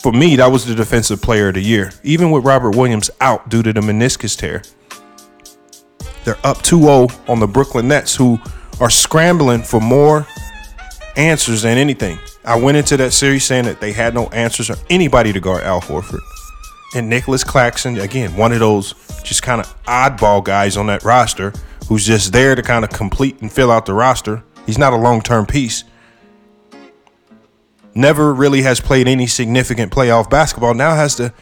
for 0.03 0.13
me, 0.13 0.37
that 0.37 0.47
was 0.47 0.65
the 0.65 0.75
defensive 0.75 1.21
player 1.21 1.49
of 1.49 1.55
the 1.55 1.61
year. 1.61 1.93
Even 2.03 2.31
with 2.31 2.45
Robert 2.45 2.77
Williams 2.77 3.11
out 3.21 3.49
due 3.49 3.63
to 3.63 3.73
the 3.73 3.81
meniscus 3.81 4.37
tear, 4.37 4.63
they're 6.25 6.39
up 6.45 6.63
2 6.63 6.81
0 6.81 7.09
on 7.29 7.41
the 7.41 7.47
Brooklyn 7.47 7.89
Nets, 7.89 8.15
who 8.15 8.39
are 8.81 8.91
scrambling 8.91 9.63
for 9.63 9.81
more 9.81 10.27
answers 11.17 11.63
than 11.63 11.79
anything. 11.79 12.19
I 12.45 12.61
went 12.61 12.77
into 12.77 12.97
that 12.99 13.13
series 13.13 13.45
saying 13.45 13.65
that 13.65 13.81
they 13.81 13.93
had 13.93 14.15
no 14.15 14.27
answers 14.27 14.71
or 14.71 14.77
anybody 14.91 15.33
to 15.33 15.41
guard 15.41 15.65
Al 15.65 15.81
Horford. 15.81 16.21
And 16.95 17.09
Nicholas 17.09 17.43
Claxton, 17.43 17.99
again, 17.99 18.37
one 18.37 18.53
of 18.53 18.61
those 18.61 18.95
just 19.23 19.43
kind 19.43 19.61
of 19.61 19.83
oddball 19.85 20.45
guys 20.45 20.77
on 20.77 20.87
that 20.87 21.03
roster 21.03 21.53
who's 21.89 22.07
just 22.07 22.33
there 22.33 22.55
to 22.55 22.63
kind 22.63 22.85
of 22.85 22.91
complete 22.91 23.41
and 23.41 23.51
fill 23.51 23.71
out 23.71 23.87
the 23.87 23.95
roster. 23.95 24.43
He's 24.67 24.79
not 24.79 24.93
a 24.93 24.97
long 24.97 25.21
term 25.21 25.47
piece. 25.47 25.85
Never 27.97 28.35
really 28.35 28.61
has 28.61 28.79
played 28.79 29.09
any 29.09 29.27
significant 29.27 29.91
playoff 29.91 30.29
basketball. 30.29 30.75
Now 30.75 30.95
has 30.95 31.15
to 31.15 31.33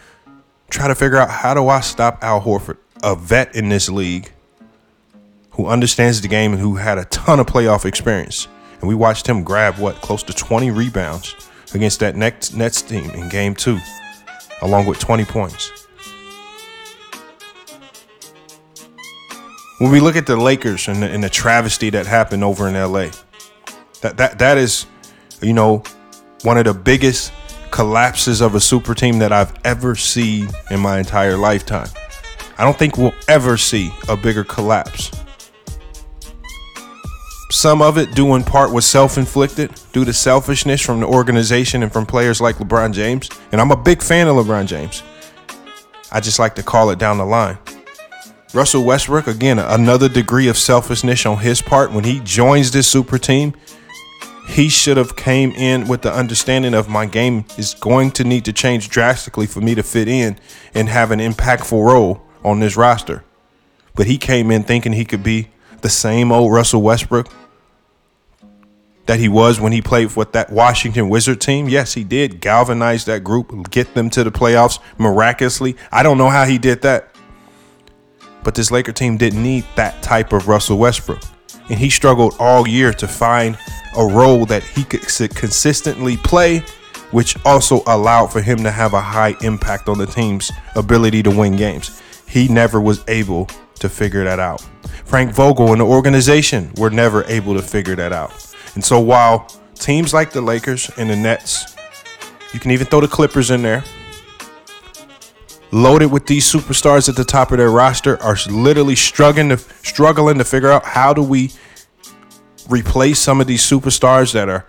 try 0.70 0.86
to 0.86 0.94
figure 0.94 1.18
out 1.18 1.28
how 1.28 1.52
do 1.52 1.66
I 1.66 1.80
stop 1.80 2.22
Al 2.22 2.40
Horford, 2.40 2.76
a 3.02 3.16
vet 3.16 3.56
in 3.56 3.70
this 3.70 3.88
league 3.88 4.32
who 5.50 5.66
understands 5.66 6.20
the 6.20 6.28
game 6.28 6.52
and 6.52 6.60
who 6.60 6.76
had 6.76 6.96
a 6.96 7.06
ton 7.06 7.40
of 7.40 7.46
playoff 7.46 7.84
experience. 7.84 8.46
And 8.78 8.88
we 8.88 8.94
watched 8.94 9.28
him 9.28 9.42
grab 9.42 9.78
what 9.78 9.96
close 9.96 10.22
to 10.22 10.32
20 10.32 10.70
rebounds 10.70 11.34
against 11.74 11.98
that 11.98 12.14
next 12.14 12.54
Nets 12.54 12.82
team 12.82 13.10
in 13.10 13.28
game 13.28 13.56
two, 13.56 13.80
along 14.62 14.86
with 14.86 15.00
20 15.00 15.24
points. 15.24 15.72
When 19.78 19.90
we 19.90 19.98
look 19.98 20.14
at 20.14 20.26
the 20.26 20.36
Lakers 20.36 20.86
and 20.86 21.02
the, 21.02 21.10
and 21.10 21.24
the 21.24 21.28
travesty 21.28 21.90
that 21.90 22.06
happened 22.06 22.44
over 22.44 22.68
in 22.68 22.74
LA, 22.74 23.10
that, 24.02 24.16
that, 24.18 24.38
that 24.38 24.56
is, 24.56 24.86
you 25.42 25.52
know, 25.52 25.82
one 26.44 26.58
of 26.58 26.64
the 26.66 26.74
biggest 26.74 27.32
collapses 27.70 28.40
of 28.40 28.54
a 28.54 28.60
super 28.60 28.94
team 28.94 29.18
that 29.18 29.32
I've 29.32 29.52
ever 29.64 29.96
seen 29.96 30.48
in 30.70 30.78
my 30.78 30.98
entire 30.98 31.36
lifetime. 31.36 31.88
I 32.58 32.64
don't 32.64 32.78
think 32.78 32.96
we'll 32.96 33.14
ever 33.26 33.56
see 33.56 33.92
a 34.08 34.16
bigger 34.16 34.44
collapse. 34.44 35.10
Some 37.50 37.82
of 37.82 37.98
it 37.98 38.14
due 38.14 38.34
in 38.34 38.44
part 38.44 38.72
was 38.72 38.84
self 38.84 39.16
inflicted 39.16 39.72
due 39.92 40.04
to 40.04 40.12
selfishness 40.12 40.80
from 40.80 41.00
the 41.00 41.06
organization 41.06 41.82
and 41.82 41.92
from 41.92 42.04
players 42.04 42.40
like 42.40 42.56
LeBron 42.56 42.92
James. 42.92 43.28
And 43.52 43.60
I'm 43.60 43.70
a 43.70 43.76
big 43.76 44.02
fan 44.02 44.28
of 44.28 44.36
LeBron 44.36 44.66
James. 44.66 45.02
I 46.12 46.20
just 46.20 46.38
like 46.38 46.54
to 46.56 46.62
call 46.62 46.90
it 46.90 46.98
down 46.98 47.18
the 47.18 47.24
line. 47.24 47.58
Russell 48.52 48.84
Westbrook, 48.84 49.26
again, 49.26 49.58
another 49.58 50.08
degree 50.08 50.46
of 50.48 50.56
selfishness 50.56 51.26
on 51.26 51.38
his 51.38 51.60
part. 51.60 51.90
When 51.90 52.04
he 52.04 52.20
joins 52.20 52.70
this 52.70 52.86
super 52.86 53.18
team, 53.18 53.54
he 54.46 54.68
should 54.68 54.96
have 54.96 55.16
came 55.16 55.50
in 55.52 55.88
with 55.88 56.02
the 56.02 56.12
understanding 56.12 56.74
of 56.74 56.88
my 56.88 57.06
game 57.06 57.44
is 57.56 57.74
going 57.74 58.10
to 58.12 58.24
need 58.24 58.44
to 58.44 58.52
change 58.52 58.88
drastically 58.88 59.46
for 59.46 59.60
me 59.60 59.74
to 59.74 59.82
fit 59.82 60.06
in 60.06 60.38
and 60.74 60.88
have 60.88 61.10
an 61.10 61.18
impactful 61.18 61.84
role 61.84 62.22
on 62.44 62.60
this 62.60 62.76
roster. 62.76 63.24
But 63.94 64.06
he 64.06 64.18
came 64.18 64.50
in 64.50 64.62
thinking 64.62 64.92
he 64.92 65.04
could 65.04 65.22
be 65.22 65.48
the 65.80 65.88
same 65.88 66.30
old 66.30 66.52
Russell 66.52 66.82
Westbrook 66.82 67.32
that 69.06 69.18
he 69.18 69.28
was 69.28 69.60
when 69.60 69.72
he 69.72 69.82
played 69.82 70.14
with 70.16 70.32
that 70.32 70.50
Washington 70.50 71.08
Wizard 71.08 71.40
team. 71.40 71.68
Yes, 71.68 71.94
he 71.94 72.04
did 72.04 72.40
galvanize 72.40 73.04
that 73.04 73.22
group, 73.22 73.70
get 73.70 73.94
them 73.94 74.10
to 74.10 74.24
the 74.24 74.30
playoffs 74.30 74.78
miraculously. 74.98 75.76
I 75.92 76.02
don't 76.02 76.18
know 76.18 76.30
how 76.30 76.44
he 76.44 76.58
did 76.58 76.82
that. 76.82 77.14
But 78.42 78.54
this 78.54 78.70
Laker 78.70 78.92
team 78.92 79.16
didn't 79.16 79.42
need 79.42 79.64
that 79.76 80.02
type 80.02 80.32
of 80.32 80.48
Russell 80.48 80.78
Westbrook. 80.78 81.22
And 81.68 81.78
he 81.78 81.90
struggled 81.90 82.34
all 82.38 82.68
year 82.68 82.92
to 82.92 83.08
find 83.08 83.56
a 83.96 84.04
role 84.04 84.44
that 84.46 84.62
he 84.62 84.84
could 84.84 85.00
consistently 85.34 86.16
play, 86.16 86.60
which 87.10 87.36
also 87.44 87.82
allowed 87.86 88.28
for 88.28 88.40
him 88.40 88.58
to 88.64 88.70
have 88.70 88.92
a 88.92 89.00
high 89.00 89.34
impact 89.42 89.88
on 89.88 89.98
the 89.98 90.06
team's 90.06 90.50
ability 90.74 91.22
to 91.22 91.30
win 91.30 91.56
games. 91.56 92.02
He 92.26 92.48
never 92.48 92.80
was 92.80 93.04
able 93.08 93.48
to 93.78 93.88
figure 93.88 94.24
that 94.24 94.40
out. 94.40 94.66
Frank 95.04 95.32
Vogel 95.32 95.72
and 95.72 95.80
the 95.80 95.86
organization 95.86 96.72
were 96.76 96.90
never 96.90 97.24
able 97.24 97.54
to 97.54 97.62
figure 97.62 97.94
that 97.96 98.12
out. 98.12 98.32
And 98.74 98.84
so 98.84 98.98
while 98.98 99.46
teams 99.74 100.12
like 100.12 100.32
the 100.32 100.40
Lakers 100.40 100.90
and 100.96 101.08
the 101.08 101.16
Nets, 101.16 101.76
you 102.52 102.60
can 102.60 102.70
even 102.70 102.86
throw 102.86 103.00
the 103.00 103.08
Clippers 103.08 103.50
in 103.50 103.62
there, 103.62 103.84
loaded 105.74 106.06
with 106.06 106.26
these 106.26 106.50
superstars 106.50 107.08
at 107.08 107.16
the 107.16 107.24
top 107.24 107.50
of 107.50 107.58
their 107.58 107.70
roster, 107.70 108.22
are 108.22 108.36
literally 108.48 108.94
struggling 108.94 109.48
to 109.48 109.58
struggling 109.58 110.38
to 110.38 110.44
figure 110.44 110.70
out 110.70 110.84
how 110.84 111.12
do 111.12 111.22
we 111.22 111.50
replace 112.70 113.18
some 113.18 113.40
of 113.40 113.46
these 113.46 113.62
superstars 113.62 114.32
that 114.32 114.48
are 114.48 114.64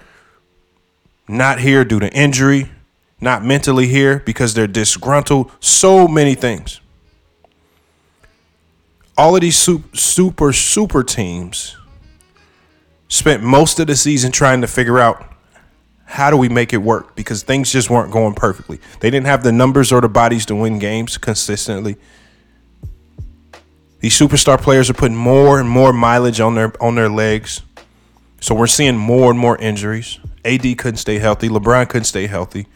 not 1.27 1.59
here 1.59 1.85
due 1.85 1.99
to 1.99 2.11
injury, 2.13 2.71
not 3.21 3.43
mentally 3.43 3.87
here 3.87 4.19
because 4.25 4.55
they're 4.55 4.67
disgruntled, 4.67 5.51
so 5.59 6.07
many 6.07 6.33
things. 6.33 6.81
All 9.17 9.35
of 9.35 9.41
these 9.41 9.57
super 9.57 9.95
super, 9.95 10.51
super 10.51 11.03
teams 11.03 11.77
spent 13.07 13.43
most 13.43 13.79
of 13.79 13.85
the 13.87 13.95
season 13.95 14.31
trying 14.31 14.61
to 14.61 14.67
figure 14.67 14.97
out 14.97 15.34
how 16.05 16.29
do 16.29 16.37
we 16.37 16.47
make 16.47 16.71
it 16.71 16.77
work 16.77 17.15
because 17.15 17.43
things 17.43 17.71
just 17.71 17.89
weren't 17.89 18.11
going 18.11 18.35
perfectly. 18.35 18.79
They 18.99 19.09
didn't 19.09 19.25
have 19.25 19.43
the 19.43 19.51
numbers 19.51 19.91
or 19.91 20.01
the 20.01 20.09
bodies 20.09 20.45
to 20.47 20.55
win 20.55 20.79
games 20.79 21.17
consistently. 21.17 21.97
These 23.99 24.17
superstar 24.17 24.61
players 24.61 24.89
are 24.89 24.93
putting 24.93 25.17
more 25.17 25.59
and 25.59 25.67
more 25.67 25.91
mileage 25.91 26.39
on 26.39 26.55
their 26.55 26.71
on 26.81 26.95
their 26.95 27.09
legs. 27.09 27.61
So 28.39 28.53
we're 28.53 28.67
seeing 28.67 28.95
more 28.95 29.31
and 29.31 29.39
more 29.39 29.57
injuries. 29.57 30.19
AD 30.45 30.77
couldn't 30.77 30.97
stay 30.97 31.17
healthy, 31.17 31.49
LeBron 31.49 31.89
couldn't 31.89 32.05
stay 32.05 32.27
healthy. 32.27 32.67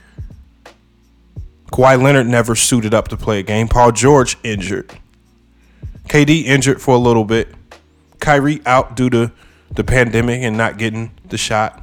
Kawhi 1.71 2.01
Leonard 2.01 2.25
never 2.25 2.55
suited 2.55 2.95
up 2.95 3.09
to 3.09 3.17
play 3.17 3.39
a 3.39 3.43
game. 3.43 3.67
Paul 3.67 3.91
George 3.91 4.37
injured. 4.43 4.91
KD 6.07 6.45
injured 6.45 6.81
for 6.81 6.95
a 6.95 6.97
little 6.97 7.25
bit. 7.25 7.49
Kyrie 8.19 8.61
out 8.65 8.95
due 8.95 9.11
to 9.11 9.31
the 9.75 9.83
pandemic 9.83 10.41
and 10.41 10.57
not 10.57 10.79
getting 10.79 11.11
the 11.29 11.37
shot. 11.37 11.79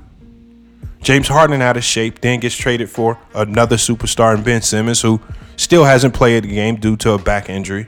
James 1.02 1.28
Harden 1.28 1.62
out 1.62 1.76
of 1.76 1.84
shape, 1.84 2.20
then 2.20 2.40
gets 2.40 2.56
traded 2.56 2.90
for 2.90 3.18
another 3.34 3.76
superstar 3.76 4.36
in 4.36 4.42
Ben 4.42 4.62
Simmons, 4.62 5.02
who 5.02 5.20
still 5.56 5.84
hasn't 5.84 6.14
played 6.14 6.44
the 6.44 6.48
game 6.48 6.76
due 6.76 6.96
to 6.96 7.12
a 7.12 7.18
back 7.18 7.48
injury. 7.48 7.86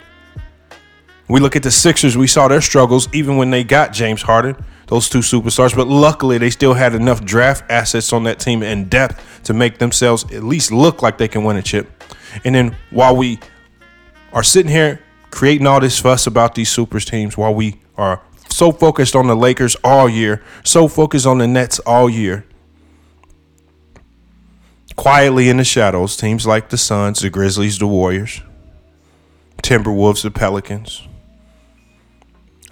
We 1.29 1.41
look 1.41 1.57
at 1.57 1.63
the 1.63 1.71
Sixers, 1.71 2.17
we 2.17 2.27
saw 2.27 2.49
their 2.49 2.61
struggles 2.61 3.09
even 3.13 3.37
when 3.37 3.51
they 3.51 3.63
got 3.63 3.93
James 3.93 4.23
Harden, 4.23 4.57
those 4.87 5.11
two 5.11 5.19
superstars, 5.19 5.77
but 5.77 5.87
luckily 5.87 6.39
they 6.39 6.49
still 6.49 6.73
had 6.73 6.95
enough 6.95 7.23
draft 7.23 7.71
assets 7.71 8.13
on 8.13 8.25
that 8.25 8.41
team 8.41 8.63
and 8.63 8.89
depth 8.89 9.43
to 9.45 9.53
make 9.53 9.79
themselves 9.79 10.25
at 10.33 10.43
least 10.43 10.73
look 10.73 11.03
like 11.03 11.19
they 11.19 11.29
can 11.29 11.45
win 11.45 11.57
a 11.57 11.63
chip. 11.63 12.03
And 12.45 12.55
then 12.55 12.77
while 12.91 13.15
we 13.15 13.41
are 14.33 14.43
sitting 14.43 14.71
here 14.71 15.01
creating 15.31 15.67
all 15.67 15.81
this 15.81 15.99
fuss 15.99 16.27
about 16.27 16.55
these 16.55 16.71
super 16.71 17.01
teams, 17.01 17.37
while 17.37 17.55
we 17.55 17.81
are 17.97 18.23
so 18.49 18.73
focused 18.73 19.15
on 19.15 19.27
the 19.27 19.37
Lakers 19.37 19.77
all 19.85 20.09
year, 20.09 20.43
so 20.65 20.89
focused 20.89 21.27
on 21.27 21.39
the 21.39 21.47
Nets 21.47 21.79
all 21.81 22.09
year. 22.09 22.45
Quietly 24.99 25.49
in 25.49 25.59
the 25.59 25.65
shadows, 25.65 26.17
teams 26.17 26.45
like 26.45 26.71
the 26.71 26.77
Suns, 26.77 27.21
the 27.21 27.31
Grizzlies, 27.31 27.79
the 27.79 27.87
Warriors, 27.87 28.43
Timberwolves, 29.63 30.25
the 30.25 30.31
Pelicans. 30.33 31.07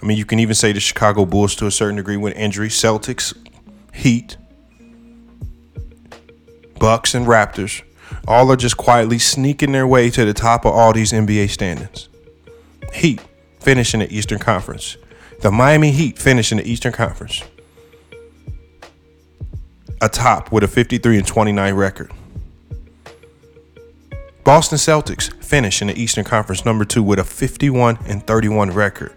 I 0.03 0.05
mean, 0.05 0.17
you 0.17 0.25
can 0.25 0.37
even 0.39 0.53
say 0.53 0.73
the 0.73 0.81
Chicago 0.81 1.25
Bulls 1.25 1.55
to 1.55 1.67
a 1.67 1.71
certain 1.71 1.95
degree 1.95 2.17
with 2.17 2.35
injury, 2.35 2.67
Celtics, 2.67 3.33
Heat, 3.93 4.35
Bucks, 6.77 7.15
and 7.15 7.25
Raptors. 7.25 7.81
All 8.27 8.51
are 8.51 8.57
just 8.57 8.75
quietly 8.75 9.19
sneaking 9.19 9.71
their 9.71 9.87
way 9.87 10.09
to 10.09 10.25
the 10.25 10.33
top 10.33 10.65
of 10.65 10.73
all 10.73 10.91
these 10.91 11.13
NBA 11.13 11.49
standings. 11.49 12.09
Heat 12.91 13.21
finishing 13.61 14.01
the 14.01 14.13
Eastern 14.13 14.39
Conference. 14.39 14.97
The 15.39 15.49
Miami 15.49 15.91
Heat 15.91 16.19
finishing 16.19 16.57
the 16.57 16.69
Eastern 16.69 16.91
Conference 16.91 17.41
atop 20.01 20.51
with 20.51 20.63
a 20.63 20.67
53 20.67 21.17
and 21.17 21.25
29 21.25 21.73
record. 21.73 22.11
Boston 24.47 24.77
Celtics 24.77 25.29
finish 25.43 25.81
in 25.81 25.89
the 25.89 26.01
Eastern 26.01 26.23
Conference 26.23 26.63
number 26.63 26.85
two 26.85 27.03
with 27.03 27.19
a 27.19 27.23
51 27.25 27.97
and 28.07 28.25
31 28.25 28.71
record. 28.71 29.13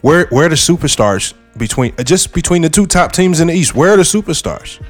Where 0.00 0.26
where 0.30 0.46
are 0.46 0.48
the 0.48 0.56
superstars 0.56 1.34
between 1.56 1.94
just 2.04 2.34
between 2.34 2.62
the 2.62 2.68
two 2.68 2.86
top 2.86 3.12
teams 3.12 3.38
in 3.38 3.46
the 3.46 3.54
East? 3.54 3.76
Where 3.76 3.92
are 3.92 3.96
the 3.96 4.02
superstars? 4.02 4.82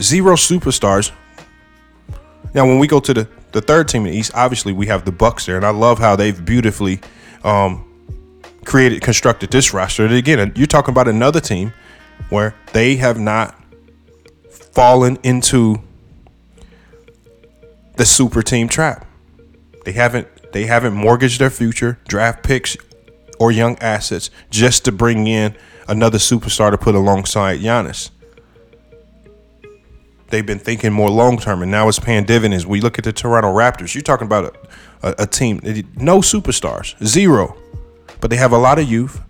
Zero 0.00 0.36
superstars. 0.36 1.10
Now, 2.54 2.64
when 2.64 2.78
we 2.78 2.86
go 2.86 3.00
to 3.00 3.12
the 3.12 3.28
the 3.50 3.60
third 3.60 3.88
team 3.88 4.06
in 4.06 4.12
the 4.12 4.16
East, 4.16 4.30
obviously 4.36 4.72
we 4.72 4.86
have 4.86 5.04
the 5.04 5.10
Bucks 5.10 5.46
there, 5.46 5.56
and 5.56 5.66
I 5.66 5.70
love 5.70 5.98
how 5.98 6.14
they've 6.14 6.44
beautifully 6.44 7.00
um, 7.42 7.84
created, 8.64 9.02
constructed 9.02 9.50
this 9.50 9.74
roster. 9.74 10.04
And 10.04 10.14
again, 10.14 10.52
you're 10.54 10.68
talking 10.68 10.92
about 10.92 11.08
another 11.08 11.40
team 11.40 11.72
where 12.28 12.54
they 12.72 12.94
have 12.94 13.18
not 13.18 13.60
fallen 14.48 15.18
into 15.24 15.82
the 17.96 18.06
super 18.06 18.42
team 18.42 18.68
trap. 18.68 19.06
They 19.84 19.92
haven't 19.92 20.28
they 20.52 20.66
haven't 20.66 20.94
mortgaged 20.94 21.40
their 21.40 21.50
future, 21.50 21.98
draft 22.08 22.42
picks, 22.42 22.76
or 23.38 23.52
young 23.52 23.78
assets 23.78 24.30
just 24.50 24.84
to 24.86 24.92
bring 24.92 25.26
in 25.26 25.54
another 25.88 26.18
superstar 26.18 26.70
to 26.70 26.78
put 26.78 26.94
alongside 26.94 27.60
Giannis. 27.60 28.10
They've 30.28 30.46
been 30.46 30.58
thinking 30.58 30.92
more 30.92 31.10
long 31.10 31.38
term, 31.38 31.62
and 31.62 31.70
now 31.70 31.88
it's 31.88 32.00
paying 32.00 32.24
dividends. 32.24 32.66
We 32.66 32.80
look 32.80 32.98
at 32.98 33.04
the 33.04 33.12
Toronto 33.12 33.52
Raptors. 33.52 33.94
You're 33.94 34.02
talking 34.02 34.26
about 34.26 34.56
a, 35.02 35.08
a, 35.08 35.14
a 35.24 35.26
team, 35.26 35.60
no 35.96 36.18
superstars, 36.18 36.96
zero 37.04 37.56
but 38.20 38.30
they 38.30 38.36
have 38.36 38.52
a 38.52 38.58
lot 38.58 38.78
of 38.78 38.90
youth, 38.90 39.20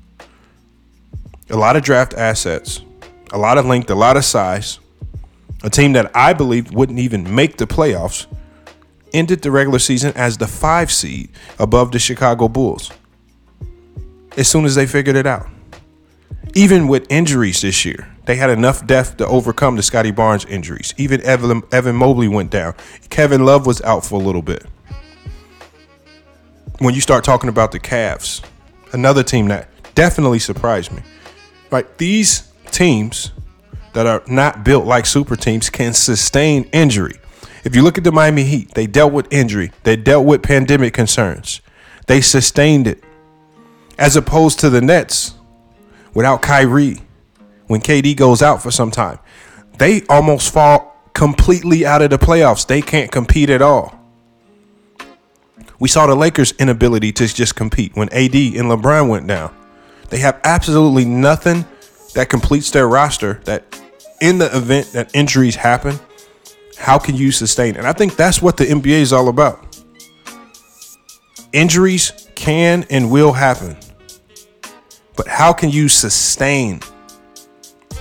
a 1.50 1.56
lot 1.56 1.76
of 1.76 1.82
draft 1.82 2.14
assets, 2.14 2.80
a 3.32 3.38
lot 3.38 3.58
of 3.58 3.66
length, 3.66 3.90
a 3.90 3.94
lot 3.94 4.16
of 4.16 4.24
size. 4.24 4.78
A 5.62 5.70
team 5.70 5.94
that 5.94 6.14
I 6.14 6.32
believe 6.32 6.70
wouldn't 6.70 6.98
even 6.98 7.34
make 7.34 7.56
the 7.56 7.66
playoffs 7.66 8.26
ended 9.16 9.42
the 9.42 9.50
regular 9.50 9.78
season 9.78 10.12
as 10.14 10.36
the 10.36 10.46
five 10.46 10.92
seed 10.92 11.30
above 11.58 11.90
the 11.92 11.98
Chicago 11.98 12.48
Bulls 12.48 12.90
as 14.36 14.48
soon 14.48 14.64
as 14.64 14.74
they 14.74 14.86
figured 14.86 15.16
it 15.16 15.26
out. 15.26 15.48
Even 16.54 16.88
with 16.88 17.06
injuries 17.10 17.62
this 17.62 17.84
year, 17.84 18.08
they 18.26 18.36
had 18.36 18.50
enough 18.50 18.86
depth 18.86 19.16
to 19.18 19.26
overcome 19.26 19.76
the 19.76 19.82
Scottie 19.82 20.10
Barnes 20.10 20.44
injuries. 20.44 20.94
Even 20.96 21.22
Evan, 21.22 21.62
Evan 21.72 21.96
Mobley 21.96 22.28
went 22.28 22.50
down. 22.50 22.74
Kevin 23.08 23.44
Love 23.44 23.66
was 23.66 23.80
out 23.82 24.04
for 24.04 24.20
a 24.20 24.24
little 24.24 24.42
bit. 24.42 24.64
When 26.78 26.94
you 26.94 27.00
start 27.00 27.24
talking 27.24 27.48
about 27.48 27.72
the 27.72 27.80
Cavs, 27.80 28.44
another 28.92 29.22
team 29.22 29.48
that 29.48 29.68
definitely 29.94 30.38
surprised 30.38 30.92
me. 30.92 31.02
Like 31.70 31.96
these 31.96 32.52
teams 32.70 33.32
that 33.94 34.06
are 34.06 34.22
not 34.26 34.64
built 34.64 34.84
like 34.84 35.06
super 35.06 35.36
teams 35.36 35.70
can 35.70 35.94
sustain 35.94 36.64
injury. 36.72 37.18
If 37.66 37.74
you 37.74 37.82
look 37.82 37.98
at 37.98 38.04
the 38.04 38.12
Miami 38.12 38.44
Heat, 38.44 38.74
they 38.74 38.86
dealt 38.86 39.12
with 39.12 39.26
injury, 39.32 39.72
they 39.82 39.96
dealt 39.96 40.24
with 40.24 40.40
pandemic 40.40 40.94
concerns, 40.94 41.60
they 42.06 42.20
sustained 42.20 42.86
it. 42.86 43.02
As 43.98 44.14
opposed 44.14 44.60
to 44.60 44.70
the 44.70 44.80
Nets, 44.80 45.34
without 46.14 46.42
Kyrie, 46.42 47.02
when 47.66 47.80
KD 47.80 48.14
goes 48.14 48.40
out 48.40 48.62
for 48.62 48.70
some 48.70 48.92
time, 48.92 49.18
they 49.78 50.02
almost 50.08 50.52
fall 50.52 50.96
completely 51.12 51.84
out 51.84 52.02
of 52.02 52.10
the 52.10 52.18
playoffs. 52.18 52.64
They 52.64 52.82
can't 52.82 53.10
compete 53.10 53.50
at 53.50 53.62
all. 53.62 53.98
We 55.80 55.88
saw 55.88 56.06
the 56.06 56.14
Lakers' 56.14 56.52
inability 56.60 57.10
to 57.14 57.26
just 57.26 57.56
compete 57.56 57.96
when 57.96 58.08
AD 58.10 58.36
and 58.36 58.70
LeBron 58.70 59.08
went 59.08 59.26
down. 59.26 59.52
They 60.10 60.18
have 60.18 60.38
absolutely 60.44 61.04
nothing 61.04 61.64
that 62.14 62.28
completes 62.28 62.70
their 62.70 62.86
roster 62.86 63.40
that 63.44 63.64
in 64.20 64.38
the 64.38 64.56
event 64.56 64.92
that 64.92 65.10
injuries 65.16 65.56
happen, 65.56 65.98
how 66.76 66.98
can 66.98 67.16
you 67.16 67.32
sustain? 67.32 67.76
And 67.76 67.86
I 67.86 67.92
think 67.92 68.16
that's 68.16 68.40
what 68.40 68.56
the 68.56 68.64
NBA 68.64 69.00
is 69.00 69.12
all 69.12 69.28
about. 69.28 69.64
Injuries 71.52 72.28
can 72.34 72.84
and 72.90 73.10
will 73.10 73.32
happen. 73.32 73.76
But 75.16 75.28
how 75.28 75.52
can 75.52 75.70
you 75.70 75.88
sustain 75.88 76.80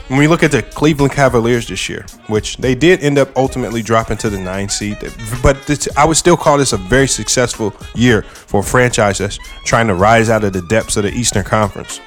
when 0.07 0.19
we 0.19 0.27
look 0.27 0.43
at 0.43 0.51
the 0.51 0.61
Cleveland 0.61 1.13
Cavaliers 1.13 1.67
this 1.67 1.89
year, 1.89 2.05
which 2.27 2.57
they 2.57 2.75
did 2.75 3.01
end 3.01 3.17
up 3.17 3.35
ultimately 3.35 3.81
dropping 3.81 4.17
to 4.17 4.29
the 4.29 4.37
nine 4.37 4.69
seed, 4.69 4.99
but 5.41 5.59
this, 5.65 5.87
I 5.97 6.05
would 6.05 6.17
still 6.17 6.37
call 6.37 6.59
this 6.59 6.73
a 6.73 6.77
very 6.77 7.07
successful 7.07 7.73
year 7.95 8.21
for 8.21 8.59
a 8.59 8.63
franchise 8.63 9.17
that's 9.17 9.39
trying 9.65 9.87
to 9.87 9.95
rise 9.95 10.29
out 10.29 10.43
of 10.43 10.53
the 10.53 10.61
depths 10.63 10.95
of 10.97 11.03
the 11.03 11.11
Eastern 11.11 11.43
Conference. 11.43 11.99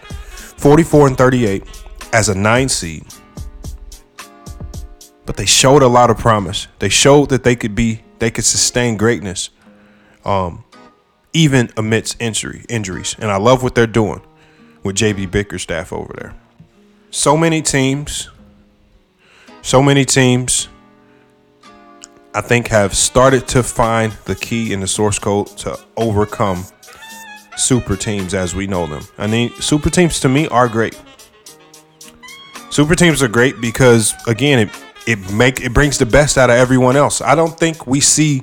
44 0.59 1.09
and 1.09 1.18
38 1.18 1.64
as 2.12 2.28
a 2.28 2.35
nine 2.37 2.68
seed. 2.68 3.04
But 5.28 5.36
they 5.36 5.44
showed 5.44 5.82
a 5.82 5.88
lot 5.88 6.08
of 6.08 6.16
promise. 6.16 6.68
They 6.78 6.88
showed 6.88 7.28
that 7.28 7.44
they 7.44 7.54
could 7.54 7.74
be, 7.74 8.00
they 8.18 8.30
could 8.30 8.46
sustain 8.46 8.96
greatness, 8.96 9.50
um, 10.24 10.64
even 11.34 11.68
amidst 11.76 12.16
injury 12.18 12.64
injuries. 12.70 13.14
And 13.18 13.30
I 13.30 13.36
love 13.36 13.62
what 13.62 13.74
they're 13.74 13.86
doing 13.86 14.22
with 14.82 14.96
JB 14.96 15.30
Bickerstaff 15.30 15.92
over 15.92 16.14
there 16.14 16.34
so 17.10 17.36
many 17.36 17.60
teams, 17.60 18.30
so 19.60 19.82
many 19.82 20.06
teams, 20.06 20.70
I 22.34 22.40
think 22.40 22.68
have 22.68 22.94
started 22.94 23.46
to 23.48 23.62
find 23.62 24.14
the 24.24 24.34
key 24.34 24.72
in 24.72 24.80
the 24.80 24.88
source 24.88 25.18
code 25.18 25.48
to 25.58 25.78
overcome 25.98 26.64
super 27.58 27.96
teams 27.96 28.32
as 28.32 28.54
we 28.54 28.66
know 28.66 28.86
them. 28.86 29.02
I 29.18 29.26
mean, 29.26 29.52
super 29.60 29.90
teams 29.90 30.20
to 30.20 30.30
me 30.30 30.48
are 30.48 30.68
great. 30.68 30.98
Super 32.70 32.94
teams 32.94 33.22
are 33.22 33.28
great 33.28 33.60
because 33.60 34.14
again, 34.26 34.60
it 34.60 34.70
it 35.09 35.33
make 35.33 35.62
it 35.62 35.73
brings 35.73 35.97
the 35.97 36.05
best 36.05 36.37
out 36.37 36.51
of 36.51 36.57
everyone 36.57 36.94
else. 36.94 37.23
I 37.23 37.35
don't 37.35 37.59
think 37.59 37.87
we 37.87 37.99
see 37.99 38.42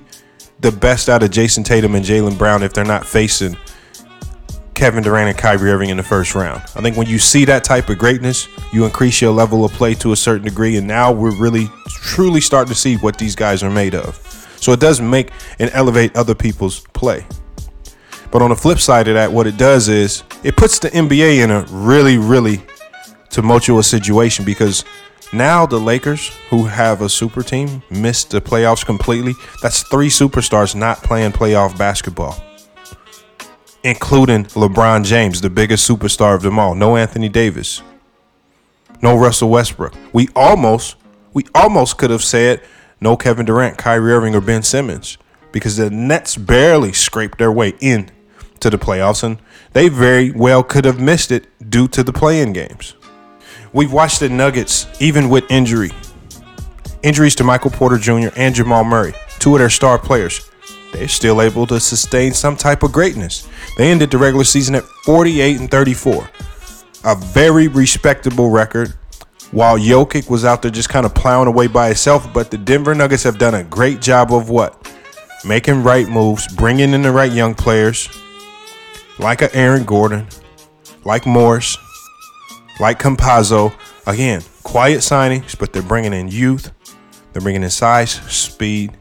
the 0.62 0.71
best 0.71 1.10
out 1.10 1.21
of 1.21 1.30
Jayson 1.30 1.63
Tatum 1.63 1.93
and 1.93 2.04
Jaylen 2.04 2.39
Brown 2.39 2.63
if 2.63 2.73
they're 2.73 2.84
not 2.84 3.06
facing 3.06 3.56
Kevin 4.73 5.04
Durant 5.04 5.30
and 5.30 5.38
Kyrie 5.38 5.69
Irving 5.69 5.89
in 5.89 5.97
the 5.97 6.04
first 6.04 6.34
round. 6.34 6.63
I 6.75 6.82
think 6.82 6.97
when 6.97 7.06
you 7.06 7.19
see 7.19 7.45
that 7.45 7.63
type 7.63 7.89
of 7.89 7.99
greatness, 7.99 8.47
you 8.73 8.84
increase 8.84 9.21
your 9.21 9.32
level 9.32 9.63
of 9.63 9.73
play 9.73 9.93
to 9.95 10.12
a 10.12 10.15
certain 10.15 10.43
degree, 10.43 10.75
and 10.78 10.88
now 10.88 11.12
we're 11.12 11.38
really 11.38 11.69
truly 11.88 12.41
starting 12.41 12.73
to 12.73 12.80
see 12.80 12.95
what 12.95 13.19
these 13.19 13.36
guys 13.36 13.62
are 13.62 13.69
made 13.69 13.93
of. 13.93 14.17
So 14.60 14.71
it 14.71 14.80
does 14.80 14.99
make 14.99 15.30
and 15.60 15.69
elevate 15.71 16.15
other 16.15 16.34
people's 16.34 16.80
play. 16.93 17.28
But 18.32 18.41
on 18.41 18.49
the 18.49 18.56
flip 18.56 18.80
side 18.80 19.08
of 19.08 19.13
that, 19.13 19.32
what 19.32 19.45
it 19.45 19.58
does 19.58 19.88
is 19.88 20.23
it 20.43 20.58
puts 20.58 20.80
the 20.80 20.89
NBA 20.89 21.43
in 21.43 21.51
a 21.51 21.62
really, 21.69 22.17
really 22.17 22.63
tumultuous 23.30 23.88
situation 23.88 24.45
because 24.45 24.84
now 25.33 25.65
the 25.65 25.79
Lakers, 25.79 26.29
who 26.49 26.65
have 26.65 27.01
a 27.01 27.09
super 27.09 27.43
team, 27.43 27.83
missed 27.89 28.31
the 28.31 28.41
playoffs 28.41 28.85
completely. 28.85 29.33
That's 29.61 29.83
three 29.83 30.09
superstars 30.09 30.75
not 30.75 31.03
playing 31.03 31.31
playoff 31.31 31.77
basketball 31.77 32.41
including 33.85 34.45
LeBron 34.45 35.05
James, 35.05 35.41
the 35.41 35.49
biggest 35.49 35.88
superstar 35.88 36.35
of 36.35 36.41
them 36.41 36.57
all. 36.57 36.73
No 36.73 36.97
Anthony 36.97 37.29
Davis. 37.29 37.83
No 39.01 39.15
Russell 39.15 39.49
Westbrook. 39.49 39.93
We 40.11 40.27
almost, 40.35 40.95
we 41.33 41.45
almost 41.53 41.97
could 41.99 42.09
have 42.09 42.23
said 42.23 42.61
no 42.99 43.15
Kevin 43.15 43.45
Durant, 43.45 43.77
Kyrie 43.77 44.11
Irving, 44.11 44.35
or 44.35 44.41
Ben 44.41 44.63
Simmons 44.63 45.19
because 45.51 45.77
the 45.77 45.91
Nets 45.91 46.35
barely 46.35 46.91
scraped 46.91 47.38
their 47.38 47.51
way 47.51 47.75
in 47.79 48.09
to 48.59 48.69
the 48.69 48.77
playoffs, 48.77 49.23
and 49.23 49.38
they 49.73 49.88
very 49.88 50.31
well 50.31 50.63
could 50.63 50.83
have 50.83 50.99
missed 50.99 51.31
it 51.31 51.47
due 51.69 51.88
to 51.89 52.03
the 52.03 52.11
playing 52.11 52.53
games. 52.53 52.95
We've 53.75 53.93
watched 53.93 54.21
the 54.21 54.29
Nuggets, 54.29 54.88
even 54.99 55.29
with 55.29 55.43
injury, 55.51 55.91
injuries 57.03 57.35
to 57.35 57.43
Michael 57.43 57.69
Porter 57.69 57.97
Jr. 57.97 58.29
and 58.35 58.55
Jamal 58.55 58.83
Murray, 58.83 59.13
two 59.38 59.53
of 59.53 59.59
their 59.59 59.69
star 59.69 59.99
players 59.99 60.49
they're 60.95 61.07
still 61.09 61.41
able 61.41 61.67
to 61.67 61.79
sustain 61.79 62.33
some 62.33 62.55
type 62.55 62.81
of 62.83 62.91
greatness. 62.91 63.47
They 63.77 63.91
ended 63.91 64.11
the 64.11 64.17
regular 64.17 64.45
season 64.45 64.75
at 64.75 64.83
48 64.83 65.59
and 65.59 65.69
34, 65.69 66.29
a 67.03 67.15
very 67.15 67.67
respectable 67.67 68.49
record. 68.49 68.93
While 69.51 69.77
Jokic 69.77 70.29
was 70.29 70.43
out 70.43 70.61
there 70.61 70.71
just 70.71 70.89
kind 70.89 71.05
of 71.05 71.13
plowing 71.13 71.47
away 71.47 71.67
by 71.67 71.88
himself, 71.88 72.31
but 72.33 72.49
the 72.49 72.57
Denver 72.57 72.95
Nuggets 72.95 73.23
have 73.23 73.38
done 73.38 73.55
a 73.55 73.63
great 73.63 74.01
job 74.01 74.33
of 74.33 74.49
what? 74.49 74.89
Making 75.45 75.83
right 75.83 76.07
moves, 76.07 76.47
bringing 76.55 76.93
in 76.93 77.01
the 77.01 77.11
right 77.11 77.31
young 77.31 77.53
players, 77.53 78.09
like 79.19 79.41
a 79.41 79.53
Aaron 79.55 79.83
Gordon, 79.83 80.27
like 81.03 81.25
Morris, 81.25 81.77
like 82.79 82.99
Campazzo. 82.99 83.73
Again, 84.07 84.41
quiet 84.63 84.99
signings, 84.99 85.57
but 85.57 85.73
they're 85.73 85.81
bringing 85.81 86.13
in 86.13 86.27
youth, 86.27 86.71
they're 87.33 87.41
bringing 87.41 87.63
in 87.63 87.69
size, 87.69 88.11
speed, 88.11 88.91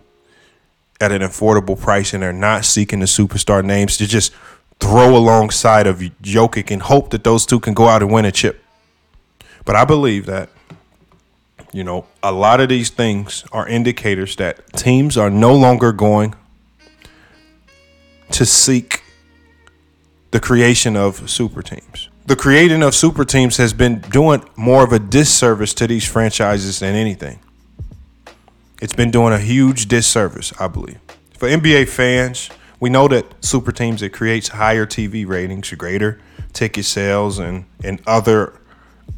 at 1.00 1.12
an 1.12 1.22
affordable 1.22 1.78
price 1.78 2.14
and 2.14 2.22
they're 2.22 2.32
not 2.32 2.64
seeking 2.64 3.00
the 3.00 3.06
superstar 3.06 3.64
names 3.64 3.96
to 3.98 4.06
just 4.06 4.32
throw 4.80 5.16
alongside 5.16 5.86
of 5.86 5.98
Jokic 5.98 6.70
and 6.70 6.82
hope 6.82 7.10
that 7.10 7.24
those 7.24 7.46
two 7.46 7.60
can 7.60 7.74
go 7.74 7.88
out 7.88 8.02
and 8.02 8.12
win 8.12 8.24
a 8.24 8.32
chip. 8.32 8.62
But 9.64 9.76
I 9.76 9.84
believe 9.84 10.26
that, 10.26 10.50
you 11.72 11.84
know, 11.84 12.06
a 12.22 12.32
lot 12.32 12.60
of 12.60 12.68
these 12.68 12.90
things 12.90 13.44
are 13.52 13.66
indicators 13.66 14.36
that 14.36 14.72
teams 14.72 15.16
are 15.16 15.30
no 15.30 15.54
longer 15.54 15.92
going 15.92 16.34
to 18.30 18.44
seek 18.44 19.02
the 20.30 20.40
creation 20.40 20.96
of 20.96 21.28
super 21.30 21.62
teams. 21.62 22.08
The 22.26 22.36
creating 22.36 22.82
of 22.82 22.94
super 22.94 23.26
teams 23.26 23.58
has 23.58 23.74
been 23.74 23.98
doing 24.00 24.42
more 24.56 24.82
of 24.82 24.94
a 24.94 24.98
disservice 24.98 25.74
to 25.74 25.86
these 25.86 26.06
franchises 26.06 26.80
than 26.80 26.94
anything. 26.94 27.38
It's 28.80 28.94
been 28.94 29.10
doing 29.10 29.34
a 29.34 29.38
huge 29.38 29.88
disservice, 29.88 30.50
I 30.58 30.68
believe. 30.68 30.98
For 31.36 31.48
NBA 31.48 31.86
fans, 31.86 32.48
we 32.80 32.88
know 32.88 33.08
that 33.08 33.26
super 33.44 33.72
teams 33.72 34.00
it 34.00 34.14
creates 34.14 34.48
higher 34.48 34.86
TV 34.86 35.26
ratings, 35.26 35.70
greater 35.72 36.18
ticket 36.54 36.86
sales, 36.86 37.38
and 37.38 37.66
and 37.82 38.00
other 38.06 38.58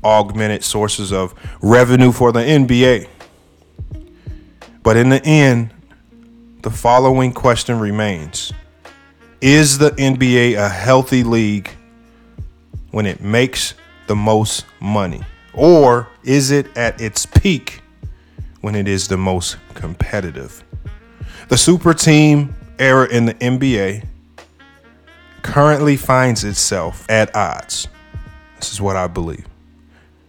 augmented 0.02 0.64
sources 0.64 1.12
of 1.12 1.32
revenue 1.62 2.10
for 2.10 2.32
the 2.32 2.40
NBA. 2.40 3.06
But 4.82 4.96
in 4.96 5.10
the 5.10 5.24
end, 5.24 5.70
the 6.62 6.72
following 6.72 7.32
question 7.32 7.78
remains: 7.78 8.52
Is 9.40 9.78
the 9.78 9.90
NBA 9.92 10.56
a 10.56 10.68
healthy 10.68 11.22
league 11.22 11.70
when 12.90 13.06
it 13.06 13.20
makes 13.20 13.74
the 14.06 14.16
most 14.16 14.66
money, 14.80 15.22
or 15.52 16.08
is 16.22 16.50
it 16.50 16.76
at 16.76 17.00
its 17.00 17.26
peak? 17.26 17.82
when 18.66 18.74
it 18.74 18.88
is 18.88 19.06
the 19.06 19.16
most 19.16 19.58
competitive. 19.74 20.64
The 21.48 21.56
super 21.56 21.94
team 21.94 22.52
era 22.80 23.06
in 23.08 23.26
the 23.26 23.34
NBA 23.34 24.04
currently 25.42 25.96
finds 25.96 26.42
itself 26.42 27.08
at 27.08 27.32
odds. 27.36 27.86
This 28.56 28.72
is 28.72 28.80
what 28.80 28.96
I 28.96 29.06
believe. 29.06 29.46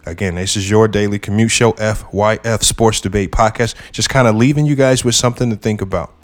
Again, 0.06 0.36
this 0.36 0.56
is 0.56 0.70
your 0.70 0.86
daily 0.86 1.18
commute 1.18 1.50
show, 1.50 1.72
FYF 1.72 2.62
Sports 2.62 3.00
Debate 3.00 3.32
Podcast. 3.32 3.74
Just 3.90 4.08
kind 4.08 4.28
of 4.28 4.36
leaving 4.36 4.66
you 4.66 4.76
guys 4.76 5.04
with 5.04 5.16
something 5.16 5.50
to 5.50 5.56
think 5.56 5.80
about. 5.80 6.14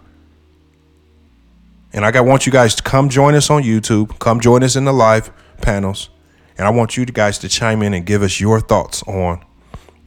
And 1.93 2.05
I 2.07 2.21
want 2.21 2.47
you 2.47 2.53
guys 2.53 2.77
to 2.77 2.83
come 2.85 3.09
join 3.09 3.35
us 3.35 3.51
on 3.51 3.65
YouTube, 3.65 4.21
come 4.21 4.39
join 4.39 4.63
us 4.63 4.77
in 4.77 4.85
the 4.85 4.93
live 4.93 5.33
panels. 5.63 6.11
And 6.57 6.67
I 6.67 6.71
want 6.71 6.97
you 6.97 7.05
guys 7.05 7.39
to 7.39 7.49
chime 7.49 7.83
in 7.83 7.95
and 7.95 8.07
give 8.07 8.23
us 8.23 8.41
your 8.41 8.61
thoughts 8.61 9.03
on 9.05 9.45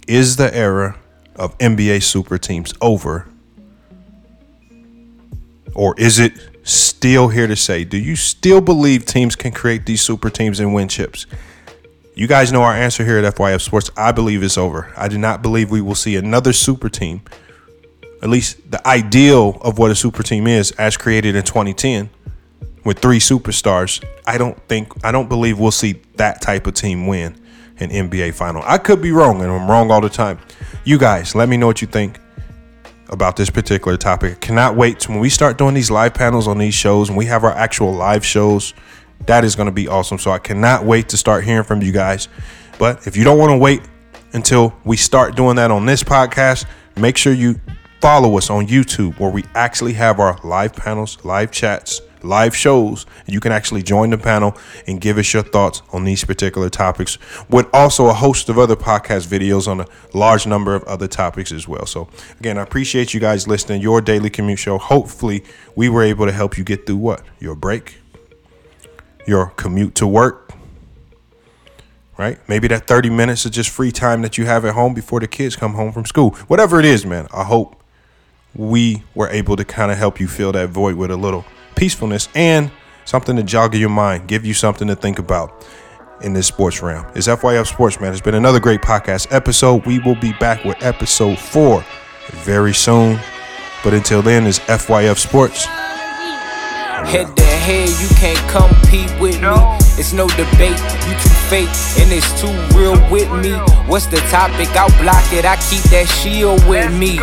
is 0.08 0.38
the 0.38 0.56
era 0.56 0.98
of 1.36 1.58
NBA 1.58 2.04
super 2.04 2.38
teams 2.38 2.74
over? 2.82 3.28
Or 5.76 5.94
is 6.00 6.20
it 6.20 6.34
still 6.64 7.28
here 7.28 7.48
to 7.48 7.56
say, 7.56 7.84
do 7.84 7.98
you 7.98 8.16
still 8.16 8.62
believe 8.62 9.06
teams 9.06 9.36
can 9.36 9.52
create 9.52 9.86
these 9.86 10.02
super 10.02 10.30
teams 10.30 10.60
and 10.60 10.74
win 10.74 10.88
chips? 10.88 11.26
You 12.16 12.26
guys 12.28 12.52
know 12.52 12.64
our 12.64 12.74
answer 12.74 13.06
here 13.06 13.20
at 13.20 13.36
FYF 13.36 13.62
Sports. 13.62 13.92
I 13.96 14.12
believe 14.12 14.42
it's 14.42 14.58
over. 14.58 14.92
I 14.98 15.08
do 15.08 15.18
not 15.18 15.44
believe 15.44 15.70
we 15.70 15.82
will 15.82 15.96
see 15.96 16.16
another 16.16 16.52
super 16.52 16.90
team, 16.90 17.22
at 18.24 18.30
least 18.30 18.72
the 18.72 18.86
ideal 18.88 19.60
of 19.62 19.78
what 19.78 19.92
a 19.92 19.96
super 19.96 20.24
team 20.24 20.48
is, 20.48 20.72
as 20.72 20.98
created 20.98 21.36
in 21.36 21.44
2010 21.44 22.10
with 22.88 23.00
three 23.00 23.20
superstars. 23.20 24.02
I 24.26 24.38
don't 24.38 24.58
think, 24.70 24.94
I 25.04 25.12
don't 25.12 25.28
believe 25.28 25.60
we'll 25.60 25.72
see 25.72 26.02
that 26.16 26.42
type 26.42 26.68
of 26.68 26.74
team 26.74 27.06
win 27.06 27.36
an 27.80 27.90
NBA 27.90 28.34
final. 28.34 28.64
I 28.66 28.78
could 28.78 29.02
be 29.02 29.12
wrong, 29.12 29.42
and 29.42 29.52
I'm 29.52 29.70
wrong 29.70 29.92
all 29.92 30.00
the 30.00 30.10
time. 30.10 30.40
You 30.86 30.98
guys, 30.98 31.36
let 31.36 31.50
me 31.50 31.58
know 31.58 31.68
what 31.68 31.82
you 31.82 31.88
think 31.88 32.18
about 33.10 33.36
this 33.36 33.50
particular 33.50 33.98
topic. 33.98 34.32
I 34.32 34.36
cannot 34.36 34.78
wait 34.78 35.02
to 35.02 35.12
when 35.12 35.20
we 35.20 35.30
start 35.30 35.58
doing 35.58 35.76
these 35.76 35.92
live 35.92 36.14
panels 36.14 36.48
on 36.48 36.58
these 36.58 36.74
shows 36.74 37.10
and 37.10 37.18
we 37.18 37.26
have 37.26 37.44
our 37.44 37.52
actual 37.52 37.92
live 37.92 38.26
shows. 38.26 38.74
That 39.26 39.44
is 39.44 39.56
going 39.56 39.68
to 39.68 39.74
be 39.74 39.90
awesome. 39.90 40.18
So 40.18 40.32
I 40.32 40.40
cannot 40.40 40.86
wait 40.86 41.10
to 41.10 41.18
start 41.18 41.44
hearing 41.44 41.64
from 41.64 41.82
you 41.82 41.92
guys. 41.92 42.30
But 42.80 43.06
if 43.06 43.18
you 43.18 43.26
don't 43.26 43.38
want 43.38 43.52
to 43.52 43.58
wait 43.58 43.82
until 44.32 44.74
we 44.86 44.96
start 44.96 45.36
doing 45.36 45.58
that 45.58 45.72
on 45.72 45.86
this 45.86 46.04
podcast, 46.04 46.66
make 46.96 47.18
sure 47.18 47.34
you 47.34 47.60
follow 48.02 48.38
us 48.38 48.50
on 48.50 48.68
YouTube 48.68 49.20
where 49.20 49.32
we 49.32 49.44
actually 49.56 49.94
have 49.94 50.20
our 50.20 50.38
live 50.44 50.74
panels, 50.74 51.18
live 51.24 51.52
chats, 51.52 52.02
live 52.28 52.56
shows. 52.56 53.06
You 53.26 53.40
can 53.40 53.52
actually 53.52 53.84
join 53.84 54.10
the 54.12 54.18
panel 54.18 54.58
and 54.86 55.02
give 55.02 55.18
us 55.18 55.34
your 55.34 55.44
thoughts 55.44 55.82
on 55.92 56.04
these 56.04 56.24
particular 56.24 56.70
topics, 56.70 57.18
with 57.50 57.68
also 57.74 58.08
a 58.08 58.14
host 58.14 58.50
of 58.50 58.60
other 58.60 58.76
podcast 58.76 59.28
videos 59.28 59.68
on 59.68 59.82
a 59.82 59.88
large 60.14 60.46
number 60.46 60.76
of 60.76 60.84
other 60.84 61.08
topics 61.08 61.52
as 61.52 61.68
well. 61.68 61.86
So, 61.86 62.10
again, 62.40 62.58
I 62.58 62.62
appreciate 62.62 63.14
you 63.14 63.20
guys 63.20 63.48
listening. 63.48 63.82
Your 63.82 64.02
daily 64.02 64.30
commute 64.30 64.60
show. 64.60 64.78
Hopefully, 64.78 65.44
we 65.76 65.90
were 65.90 66.04
able 66.04 66.26
to 66.26 66.32
help 66.32 66.58
you 66.58 66.64
get 66.64 66.86
through 66.86 66.98
what? 66.98 67.24
Your 67.40 67.56
break, 67.56 67.98
your 69.26 69.48
commute 69.52 69.96
to 69.96 70.08
work. 70.08 70.44
Right? 72.18 72.40
Maybe 72.50 72.68
that 72.70 72.88
30 72.88 73.12
minutes 73.12 73.46
of 73.46 73.52
just 73.52 73.70
free 73.70 73.92
time 73.92 74.24
that 74.24 74.40
you 74.40 74.48
have 74.48 74.66
at 74.66 74.74
home 74.74 74.96
before 74.96 75.20
the 75.20 75.28
kids 75.28 75.56
come 75.56 75.76
home 75.76 75.92
from 75.92 76.04
school. 76.04 76.32
Whatever 76.48 76.80
it 76.80 76.86
is, 76.86 77.06
man, 77.06 77.28
I 77.32 77.44
hope 77.44 77.76
we 78.56 79.04
were 79.14 79.30
able 79.30 79.56
to 79.56 79.64
kind 79.64 79.92
of 79.92 80.00
help 80.00 80.20
you 80.20 80.28
fill 80.28 80.52
that 80.54 80.70
void 80.70 80.96
with 80.96 81.12
a 81.12 81.16
little 81.16 81.46
peacefulness 81.78 82.28
and 82.36 82.72
something 83.06 83.38
to 83.38 83.44
jog 83.44 83.74
your 83.76 83.90
mind, 83.90 84.28
give 84.28 84.46
you 84.46 84.54
something 84.54 84.88
to 84.88 84.96
think 84.96 85.20
about 85.20 85.66
in 86.22 86.34
this 86.34 86.48
sports 86.48 86.82
realm. 86.82 87.06
It's 87.16 87.28
FYF 87.28 87.68
Sports, 87.68 88.02
man. 88.02 88.12
It's 88.12 88.22
been 88.22 88.36
another 88.36 88.60
great 88.60 88.82
podcast 88.82 89.28
episode. 89.32 89.86
We 89.86 90.00
will 90.00 90.16
be 90.16 90.34
back 90.34 90.66
with 90.66 90.82
episode 90.82 91.40
four 91.40 91.86
very 92.32 92.74
soon. 92.74 93.20
But 93.84 93.94
until 93.94 94.22
then, 94.22 94.46
it's 94.48 94.60
FYF 94.60 95.18
Sports. 95.18 95.68
Head 97.06 97.38
to 97.38 97.44
head, 97.44 97.90
you 97.90 98.10
can't 98.18 98.40
compete 98.50 99.12
with 99.20 99.40
me. 99.42 99.54
It's 100.00 100.14
no 100.14 100.28
debate, 100.30 100.78
you 101.06 101.14
too 101.22 101.36
fake, 101.50 101.70
and 102.02 102.12
it's 102.12 102.30
too 102.42 102.54
real 102.78 102.98
with 103.10 103.32
me. 103.32 103.54
What's 103.88 104.08
the 104.08 104.18
topic? 104.30 104.70
I'll 104.76 104.90
block 105.02 105.26
it, 105.32 105.46
I 105.46 105.56
keep 105.70 105.84
that 105.94 106.08
shield 106.08 106.66
with 106.68 106.92
me. 106.92 107.20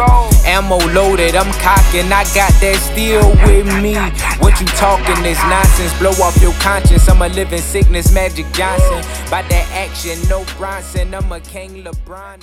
Ammo 0.47 0.79
loaded, 0.93 1.35
I'm 1.37 1.53
cocking, 1.61 2.07
I 2.13 2.25
got 2.35 2.53
that 2.63 2.79
steel 2.93 3.31
with 3.47 3.67
me. 3.83 3.95
What 4.39 4.61
you 4.61 4.67
talking 4.79 5.25
is 5.25 5.39
nonsense, 5.51 5.97
blow 5.99 6.15
off 6.25 6.41
your 6.41 6.55
conscience. 6.61 7.09
I'm 7.09 7.23
a 7.23 7.29
living 7.29 7.61
sickness, 7.61 8.13
Magic 8.13 8.47
Johnson. 8.53 9.03
By 9.31 9.43
that 9.43 9.67
action, 9.73 10.19
no 10.29 10.45
Bronson, 10.57 11.15
I'm 11.15 11.31
a 11.31 11.41
King 11.41 11.85
LeBron. 11.85 12.41